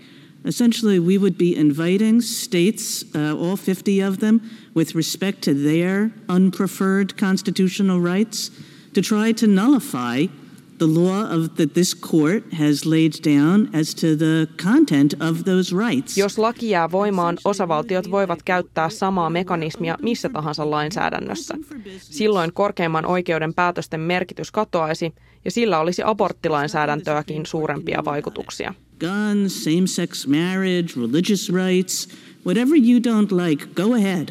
Essentially, 0.45 0.99
we 0.99 1.17
would 1.19 1.39
be 1.39 1.57
inviting 1.57 2.21
states, 2.21 3.05
uh, 3.15 3.35
all 3.35 3.57
50 3.57 4.01
of 4.01 4.19
them, 4.19 4.41
with 4.75 4.95
respect 4.95 5.41
to 5.43 5.55
their 5.55 6.11
unpreferred 6.29 7.17
constitutional 7.17 8.01
rights, 8.01 8.51
to 8.93 9.01
try 9.01 9.33
to 9.33 9.47
nullify 9.47 10.27
the 10.79 10.87
law 10.87 11.23
of 11.31 11.57
that 11.57 11.75
this 11.75 11.95
court 11.95 12.53
has 12.53 12.85
laid 12.85 13.13
down 13.25 13.69
as 13.73 13.95
to 13.95 14.17
the 14.17 14.49
content 14.63 15.15
of 15.21 15.45
those 15.45 15.73
rights. 15.73 16.17
Jos 16.19 16.39
laki 16.39 16.71
jää 16.71 16.91
voimaan, 16.91 17.39
osavaltiot 17.45 18.11
voivat 18.11 18.43
käyttää 18.43 18.89
samaa 18.89 19.31
mekanismia 19.31 19.99
missä 20.03 20.29
tahansa 20.29 20.71
lainsäädännössä. 20.71 21.55
Silloin 21.99 22.53
korkeimman 22.53 23.07
oikeuden 23.07 23.55
päätösten 23.55 24.01
merkitys 24.01 24.51
katoaisi 24.51 25.15
ja 25.45 25.51
sillä 25.51 25.79
olisi 25.79 26.03
aborttilainsäädäntöäkin 26.05 27.47
suurempia 27.47 28.03
vaikutuksia. 28.05 28.75
Guns, 29.05 29.65
same-sex 29.65 30.27
marriage, 30.27 30.97
religious 30.97 31.53
rights, 31.53 32.09
whatever 32.47 32.77
you 32.77 33.01
don't 33.01 33.47
like, 33.47 33.67
go 33.75 33.95
ahead. 33.95 34.29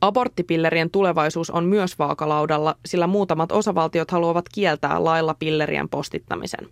Aborttipillerien 0.00 0.90
tulevaisuus 0.90 1.50
on 1.50 1.64
myös 1.64 1.98
vaakalaudalla, 1.98 2.76
sillä 2.86 3.06
muutamat 3.06 3.52
osavaltiot 3.52 4.10
haluavat 4.10 4.48
kieltää 4.48 5.04
lailla 5.04 5.34
pillerien 5.34 5.88
postittamisen. 5.88 6.68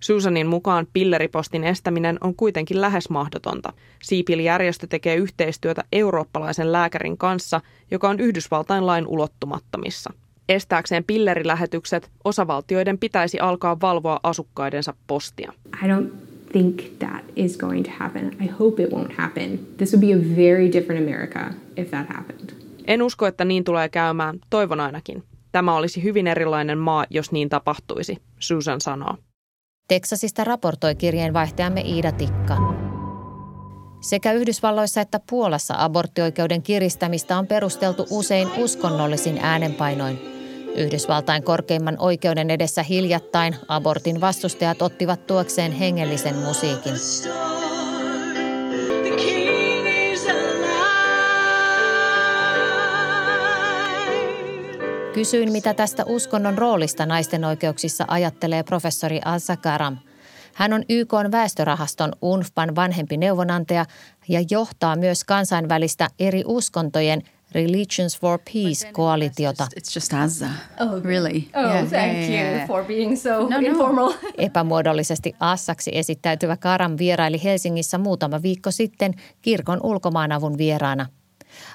Susanin 0.00 0.46
mukaan 0.46 0.86
pilleripostin 0.92 1.64
estäminen 1.64 2.18
on 2.20 2.34
kuitenkin 2.34 2.80
lähes 2.80 3.10
mahdotonta. 3.10 3.72
Siipil-järjestö 4.02 4.86
tekee 4.86 5.16
yhteistyötä 5.16 5.84
eurooppalaisen 5.92 6.72
lääkärin 6.72 7.18
kanssa, 7.18 7.60
joka 7.90 8.08
on 8.08 8.20
Yhdysvaltain 8.20 8.86
lain 8.86 9.06
ulottumattomissa. 9.06 10.12
Estääkseen 10.48 11.04
pillerilähetykset, 11.04 12.10
osavaltioiden 12.24 12.98
pitäisi 12.98 13.40
alkaa 13.40 13.80
valvoa 13.80 14.20
asukkaidensa 14.22 14.94
postia. 15.06 15.52
I 15.84 15.86
don't 15.86 16.23
think 16.54 16.98
that 16.98 17.24
is 17.36 17.56
going 17.56 17.84
to 17.84 17.90
happen. 17.98 18.36
I 18.40 18.46
hope 18.46 18.82
it 18.82 18.90
won't 18.90 19.12
happen. 19.16 19.58
This 19.76 19.92
would 19.92 20.06
be 20.06 20.12
a 20.12 20.36
very 20.36 20.72
different 20.72 21.02
America 21.02 21.54
if 21.76 21.90
that 21.90 22.06
happened. 22.08 22.50
En 22.86 23.02
usko, 23.02 23.26
että 23.26 23.44
niin 23.44 23.64
tulee 23.64 23.88
käymään. 23.88 24.38
Toivon 24.50 24.80
ainakin. 24.80 25.22
Tämä 25.52 25.76
olisi 25.76 26.02
hyvin 26.02 26.26
erilainen 26.26 26.78
maa, 26.78 27.06
jos 27.10 27.32
niin 27.32 27.48
tapahtuisi, 27.48 28.16
Susan 28.38 28.80
sanoo. 28.80 29.16
Teksasista 29.88 30.44
raportoi 30.44 30.94
kirjeenvaihtajamme 30.94 31.80
Iida 31.80 32.12
Tikka. 32.12 32.56
Sekä 34.00 34.32
Yhdysvalloissa 34.32 35.00
että 35.00 35.20
Puolassa 35.30 35.74
aborttioikeuden 35.78 36.62
kiristämistä 36.62 37.38
on 37.38 37.46
perusteltu 37.46 38.06
usein 38.10 38.48
uskonnollisin 38.58 39.38
äänenpainoin– 39.42 40.18
Yhdysvaltain 40.76 41.42
korkeimman 41.42 41.96
oikeuden 41.98 42.50
edessä 42.50 42.82
hiljattain 42.82 43.56
abortin 43.68 44.20
vastustajat 44.20 44.82
ottivat 44.82 45.26
tuokseen 45.26 45.72
hengellisen 45.72 46.36
musiikin. 46.36 46.94
Kysyin, 55.14 55.52
mitä 55.52 55.74
tästä 55.74 56.04
uskonnon 56.06 56.58
roolista 56.58 57.06
naisten 57.06 57.44
oikeuksissa 57.44 58.04
ajattelee 58.08 58.62
professori 58.62 59.20
Asa 59.24 59.56
Karam. 59.56 59.96
Hän 60.54 60.72
on 60.72 60.82
YK 60.88 61.12
väestörahaston 61.32 62.12
UNFPAn 62.22 62.74
vanhempi 62.74 63.16
neuvonantaja 63.16 63.84
ja 64.28 64.44
johtaa 64.50 64.96
myös 64.96 65.24
kansainvälistä 65.24 66.08
eri 66.18 66.42
uskontojen 66.46 67.22
Religions 67.54 68.20
for 68.20 68.38
Peace-koalitiota. 68.52 69.66
It's 69.76 69.96
just 69.96 70.12
Azza. 70.12 70.46
Oh, 70.80 71.04
really? 71.04 71.48
Oh, 71.54 71.62
yeah, 71.62 71.88
thank 71.88 72.12
yeah, 72.12 72.30
yeah, 72.30 72.58
you 72.58 72.66
for 72.66 72.84
being 72.84 73.16
so 73.16 73.48
no, 73.48 73.58
informal. 73.58 74.08
No. 74.08 74.18
Epämuodollisesti 74.38 75.34
Assaksi 75.40 75.90
esittäytyvä 75.94 76.56
Karam 76.56 76.96
vieraili 76.98 77.44
Helsingissä 77.44 77.98
muutama 77.98 78.42
viikko 78.42 78.70
sitten 78.70 79.14
kirkon 79.42 79.80
ulkomaanavun 79.82 80.58
vieraana. 80.58 81.06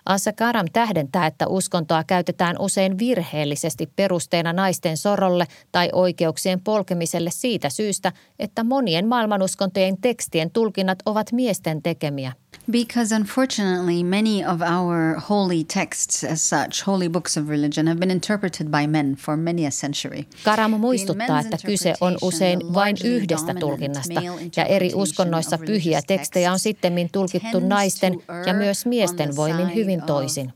Assa 0.06 0.34
Karam 0.34 0.68
tähdentää, 0.74 1.28
että 1.28 1.48
uskontoa 1.48 2.04
käytetään 2.04 2.56
usein 2.60 2.98
virheellisesti 2.98 3.90
perusteena 3.96 4.54
naisten 4.54 4.98
sorolle 4.98 5.46
tai 5.72 5.90
oikeuksien 5.94 6.62
polkemiselle 6.62 7.30
siitä 7.34 7.70
syystä, 7.70 8.12
että 8.40 8.64
monien 8.64 9.08
maailmanuskontojen 9.08 10.02
tekstien 10.02 10.52
tulkinnat 10.52 11.00
ovat 11.06 11.32
miesten 11.32 11.82
tekemiä– 11.82 12.32
Because 12.72 13.16
unfortunately, 13.16 14.04
many 14.04 14.46
of 14.46 14.62
our 14.62 15.16
holy 15.30 15.64
texts, 15.64 16.24
as 16.24 16.50
such, 16.50 16.84
holy 16.88 17.10
books 17.10 17.38
of 17.38 17.50
religion, 17.50 17.88
have 17.88 18.00
been 18.00 18.12
interpreted 18.12 18.68
by 18.68 18.88
men 18.88 19.16
for 19.16 19.38
many 19.38 19.66
a 19.66 19.72
century. 19.72 20.26
Karam 20.44 20.72
muistuttaa, 20.72 21.40
että 21.40 21.58
kyse 21.66 21.94
on 22.02 22.18
usein 22.22 22.74
vain 22.74 22.96
yhdestä 23.04 23.54
tulkinnasta, 23.54 24.22
ja 24.56 24.66
eri 24.66 24.92
uskonnoissa 24.96 25.58
pyhiä 25.58 26.02
tekstejä 26.08 26.52
on 26.52 26.60
sittemmin 26.60 27.10
tulkittu 27.12 27.60
naisten 27.60 28.14
ja 28.46 28.54
myös 28.54 28.86
miesten 28.86 29.36
voimin 29.36 29.76
hyvin 29.76 30.02
toisin. 30.02 30.54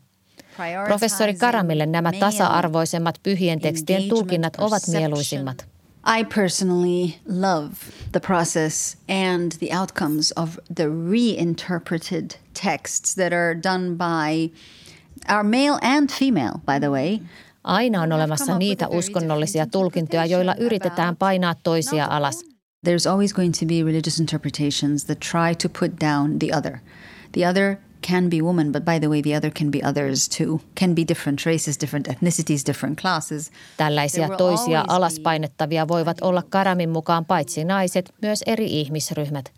Professori 0.87 1.33
Karamille 1.33 1.85
nämä 1.85 2.11
tasa-arvoisemmat 2.19 3.19
pyhien 3.23 3.59
tekstien 3.59 4.09
tulkinnat 4.09 4.55
ovat 4.57 4.83
mieluisimmat. 4.87 5.72
I 6.05 6.23
personally 6.23 7.19
love 7.25 7.91
the 8.11 8.19
process 8.19 8.97
and 9.07 9.53
the 9.59 9.71
outcomes 9.71 10.31
of 10.31 10.59
the 10.75 10.89
reinterpreted 10.89 12.35
texts 12.53 13.15
that 13.15 13.31
are 13.31 13.55
done 13.55 13.95
by 13.95 14.51
our 15.29 15.43
male 15.43 15.79
and 15.81 16.11
female, 16.11 16.61
by 16.65 16.79
the 16.79 16.91
way. 16.91 17.21
Aina 17.63 18.01
on 18.01 18.11
olemassa 18.11 18.57
niitä 18.57 18.87
uskonnollisia 18.87 19.65
tulkintoja, 19.65 20.25
joilla 20.25 20.55
yritetään 20.55 21.15
painaa 21.15 21.55
toisia 21.63 22.05
alas. 22.09 22.43
There's 22.85 23.07
always 23.07 23.33
going 23.33 23.53
to 23.59 23.65
be 23.65 23.83
religious 23.83 24.19
interpretations 24.19 25.05
that 25.05 25.19
try 25.19 25.55
to 25.55 25.69
put 25.69 26.01
down 26.01 26.39
the 26.39 26.57
other. 26.57 26.79
The 27.31 27.45
other 27.49 27.77
can 28.07 28.29
be 28.29 28.41
woman, 28.41 28.71
but 28.71 28.85
by 28.85 28.99
the 28.99 29.07
way, 29.07 29.21
the 29.21 29.37
other 29.37 29.51
can 29.51 29.71
be 29.71 29.79
others 29.89 30.29
too. 30.29 30.59
Can 30.79 30.95
be 30.95 31.03
different 31.07 31.45
races, 31.45 31.81
different 31.81 32.07
ethnicities, 32.07 32.65
different 32.65 33.01
classes. 33.01 33.51
Tällaisia 33.77 34.29
toisia 34.29 34.85
alaspainettavia 34.87 35.87
voivat 35.87 36.17
olla 36.21 36.43
Karamin 36.49 36.89
mukaan 36.89 37.25
paitsi 37.25 37.63
naiset, 37.63 38.13
myös 38.21 38.43
eri 38.45 38.65
ihmisryhmät. 38.79 39.51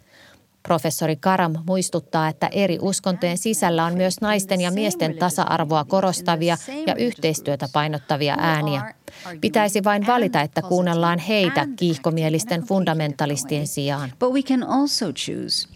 Professori 0.64 1.16
Karam 1.16 1.54
muistuttaa, 1.68 2.28
että 2.28 2.48
eri 2.48 2.78
uskontojen 2.82 3.38
sisällä 3.38 3.86
on 3.86 3.94
myös 3.94 4.22
naisten 4.22 4.62
ja 4.62 4.72
miesten 4.72 5.18
tasa-arvoa 5.18 5.84
korostavia 5.84 6.58
ja 6.88 6.96
yhteistyötä 6.96 7.68
painottavia 7.74 8.36
ääniä. 8.40 8.94
Pitäisi 9.42 9.84
vain 9.84 10.08
valita, 10.08 10.42
että 10.42 10.62
kuunnellaan 10.62 11.20
heitä 11.20 11.68
kiihkomielisten 11.76 12.62
fundamentalistien 12.62 13.68
sijaan. 13.68 14.14
But 14.20 14.34
we 14.34 14.42
can 14.42 14.64
also 14.64 15.14
choose 15.14 15.68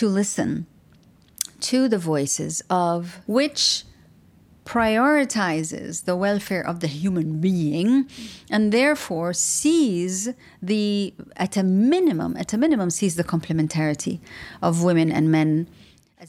to 0.00 0.14
listen 0.14 0.66
to 1.64 1.88
the 1.88 1.98
voices 1.98 2.62
of 2.68 3.20
which 3.26 3.84
prioritizes 4.66 6.04
the 6.04 6.16
welfare 6.16 6.66
of 6.66 6.80
the 6.80 6.86
human 6.86 7.40
being 7.40 8.08
and 8.50 8.72
therefore 8.72 9.32
sees 9.32 10.28
the 10.62 11.12
at 11.36 11.56
a 11.56 11.62
minimum 11.62 12.36
at 12.36 12.52
a 12.52 12.58
minimum 12.58 12.90
sees 12.90 13.16
the 13.16 13.24
complementarity 13.24 14.20
of 14.62 14.82
women 14.82 15.10
and 15.10 15.30
men 15.30 15.68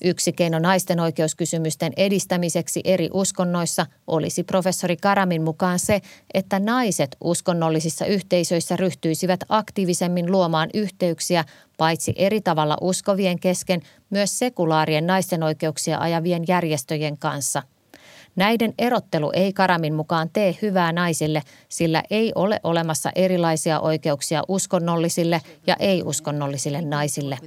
Yksi 0.04 0.34
keino 0.34 0.60
naisten 0.60 1.00
oikeuskysymysten 1.00 1.94
edistämiseksi 1.98 2.82
eri 2.84 3.10
uskonnoissa 3.14 3.86
olisi 4.08 4.44
professori 4.44 4.98
Karamin 4.98 5.42
mukaan 5.42 5.80
se, 5.80 6.02
että 6.34 6.60
naiset 6.60 7.18
uskonnollisissa 7.24 8.06
yhteisöissä 8.06 8.76
ryhtyisivät 8.76 9.40
aktiivisemmin 9.50 10.32
luomaan 10.32 10.70
yhteyksiä 10.74 11.46
paitsi 11.78 12.14
eri 12.16 12.42
tavalla 12.42 12.78
uskovien 12.82 13.40
kesken, 13.40 13.82
myös 14.10 14.40
sekulaarien 14.40 15.08
naisten 15.08 15.44
oikeuksia 15.44 15.98
ajavien 16.00 16.44
järjestöjen 16.48 17.18
kanssa– 17.18 17.64
Näiden 18.36 18.74
erottelu 18.78 19.32
ei 19.36 19.54
Karamin 19.54 19.94
mukaan 19.94 20.30
tee 20.34 20.58
hyvää 20.62 20.92
naisille, 20.92 21.42
sillä 21.70 22.04
ei 22.10 22.32
ole 22.36 22.60
olemassa 22.64 23.12
erilaisia 23.16 23.80
oikeuksia 23.80 24.44
uskonnollisille 24.48 25.42
ja 25.68 25.76
ei-uskonnollisille 25.80 26.82
naisille. 26.82 27.38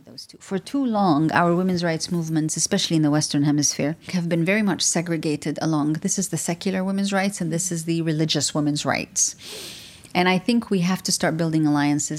For 0.40 0.60
too 0.72 0.92
long, 0.92 1.30
our 1.42 1.64
women's 1.64 1.82
rights 1.82 2.10
movements, 2.10 2.56
especially 2.56 2.96
in 2.96 3.02
the 3.02 3.10
Western 3.10 3.44
Hemisphere, 3.44 3.94
have 4.14 4.28
been 4.28 4.46
very 4.46 4.62
much 4.62 4.80
segregated 4.80 5.56
along 5.60 6.00
this 6.00 6.18
is 6.18 6.28
the 6.28 6.36
secular 6.36 6.82
women's 6.82 7.12
rights 7.12 7.42
and 7.42 7.50
this 7.50 7.72
is 7.72 7.84
the 7.84 8.02
religious 8.02 8.54
women's 8.54 8.84
rights. 8.84 9.36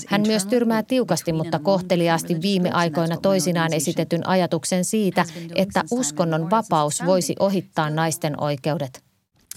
Hän 0.08 0.22
myös 0.28 0.46
tyrmää 0.46 0.84
tiukasti, 0.84 1.34
mutta 1.34 1.60
kohteliaasti 1.60 2.42
viime 2.42 2.72
aikoina 2.72 3.18
toisinaan 3.18 3.74
esitetyn 3.74 4.28
ajatuksen 4.28 4.86
siitä, 4.86 5.26
että 5.56 5.84
uskonnon 5.92 6.50
vapaus 6.50 7.06
voisi 7.06 7.36
ohittaa 7.40 7.90
naisten 7.90 8.42
oikeudet. 8.42 9.04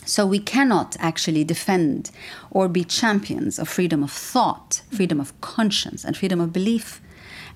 So 0.06 0.26
we 0.26 0.38
cannot 0.38 0.96
actually 0.98 1.48
defend 1.48 2.06
or 2.54 2.68
be 2.68 2.80
champions 2.80 3.60
of 3.60 3.68
freedom 3.68 4.02
of 4.02 4.12
thought, 4.32 4.84
freedom 4.96 5.20
of 5.20 5.32
conscience 5.40 6.08
and 6.08 6.16
freedom 6.16 6.40
of 6.40 6.52
belief 6.52 6.84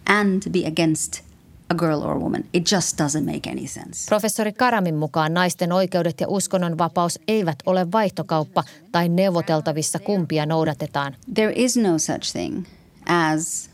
and 0.06 0.42
be 0.50 0.66
against 0.66 1.25
a 1.70 1.74
girl 1.74 2.02
or 2.02 2.12
a 2.12 2.18
woman. 2.18 2.44
It 2.52 2.70
just 2.70 2.98
doesn't 2.98 3.24
make 3.24 3.50
any 3.50 3.66
sense. 3.66 4.08
Professori 4.08 4.52
Karamin 4.52 4.94
mukaan 4.94 5.34
naisten 5.34 5.72
oikeudet 5.72 6.20
ja 6.20 6.28
uskonnonvapaus 6.28 7.18
eivät 7.28 7.58
ole 7.66 7.92
vaihtokauppa 7.92 8.64
tai 8.92 9.08
neuvoteltavissa 9.08 9.98
kumpia 9.98 10.46
noudatetaan. 10.46 11.16
There 11.34 11.52
is 11.56 11.76
no 11.76 11.98
such 11.98 12.32
thing 12.32 12.66
as 13.06 13.70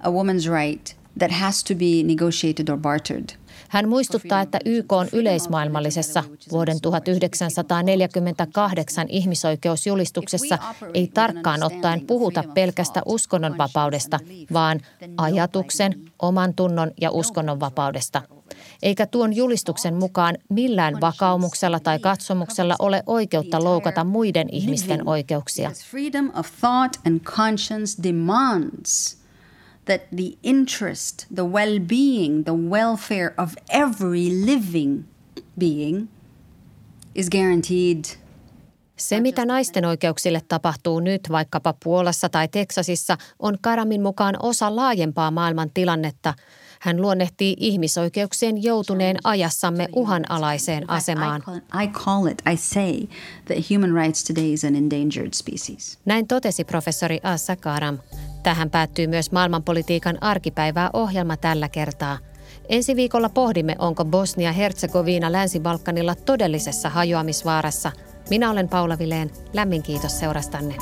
a 0.00 0.10
woman's 0.10 0.48
right 0.60 0.96
that 1.18 1.30
has 1.32 1.64
to 1.64 1.74
be 1.74 2.02
negotiated 2.02 2.68
or 2.68 2.78
bartered– 2.78 3.28
hän 3.74 3.88
muistuttaa, 3.88 4.40
että 4.40 4.58
YK 4.64 4.92
on 4.92 5.08
yleismaailmallisessa 5.12 6.24
vuoden 6.52 6.80
1948 6.80 9.06
ihmisoikeusjulistuksessa 9.08 10.58
ei 10.94 11.10
tarkkaan 11.14 11.62
ottaen 11.62 12.06
puhuta 12.06 12.44
pelkästä 12.54 13.02
uskonnonvapaudesta, 13.06 14.18
vaan 14.52 14.80
ajatuksen, 15.16 16.00
oman 16.22 16.54
tunnon 16.54 16.90
ja 17.00 17.10
uskonnonvapaudesta. 17.10 18.22
Eikä 18.82 19.06
tuon 19.06 19.36
julistuksen 19.36 19.94
mukaan 19.94 20.38
millään 20.48 21.00
vakaumuksella 21.00 21.80
tai 21.80 21.98
katsomuksella 21.98 22.76
ole 22.78 23.02
oikeutta 23.06 23.64
loukata 23.64 24.04
muiden 24.04 24.48
ihmisten 24.52 25.08
oikeuksia. 25.08 25.70
Freedom 25.90 26.30
of 26.34 26.48
thought 26.60 27.06
and 27.06 27.20
conscience 27.20 28.02
demands 28.02 29.23
that 29.84 30.02
the 30.16 30.38
interest, 30.42 31.26
the 31.34 31.42
well 31.42 31.80
being, 31.80 32.44
the 32.44 32.52
welfare 32.52 33.34
of 33.38 33.52
every 33.68 34.30
living 34.46 35.04
being 35.58 36.08
is 37.14 37.30
guaranteed. 37.30 38.04
Se, 38.96 39.20
mitä 39.20 39.44
naisten 39.44 39.84
oikeuksille 39.84 40.42
tapahtuu 40.48 41.00
nyt 41.00 41.22
vaikkapa 41.30 41.74
Puolassa 41.84 42.28
tai 42.28 42.48
Teksasissa, 42.48 43.16
on 43.38 43.58
Karamin 43.60 44.02
mukaan 44.02 44.34
osa 44.42 44.76
laajempaa 44.76 45.30
maailman 45.30 45.70
tilannetta– 45.74 46.34
hän 46.84 47.02
luonnehtii 47.02 47.56
ihmisoikeuksien 47.58 48.62
joutuneen 48.62 49.16
ajassamme 49.24 49.88
uhanalaiseen 49.92 50.90
asemaan. 50.90 51.42
I 51.82 51.86
call 51.88 52.26
it, 52.26 52.42
I 52.52 52.56
say 52.56 52.92
that 53.44 53.70
human 53.70 54.02
rights 54.02 54.24
today 54.24 54.52
is 54.52 54.64
an 54.64 54.76
endangered 54.76 55.32
species. 55.34 55.98
Näin 56.04 56.26
totesi 56.26 56.64
professori 56.64 57.20
Assa 57.22 57.56
Karam. 57.56 57.98
Tähän 58.42 58.70
päättyy 58.70 59.06
myös 59.06 59.32
maailmanpolitiikan 59.32 60.22
arkipäivää 60.22 60.90
ohjelma 60.92 61.36
tällä 61.36 61.68
kertaa. 61.68 62.18
Ensi 62.68 62.96
viikolla 62.96 63.28
pohdimme, 63.28 63.76
onko 63.78 64.04
Bosnia-Herzegovina 64.04 65.32
Länsi-Balkanilla 65.32 66.14
todellisessa 66.14 66.88
hajoamisvaarassa. 66.90 67.92
Minä 68.30 68.50
olen 68.50 68.68
Paula 68.68 68.98
Vileen. 68.98 69.30
Lämmin 69.52 69.82
kiitos 69.82 70.18
seurastanne. 70.18 70.74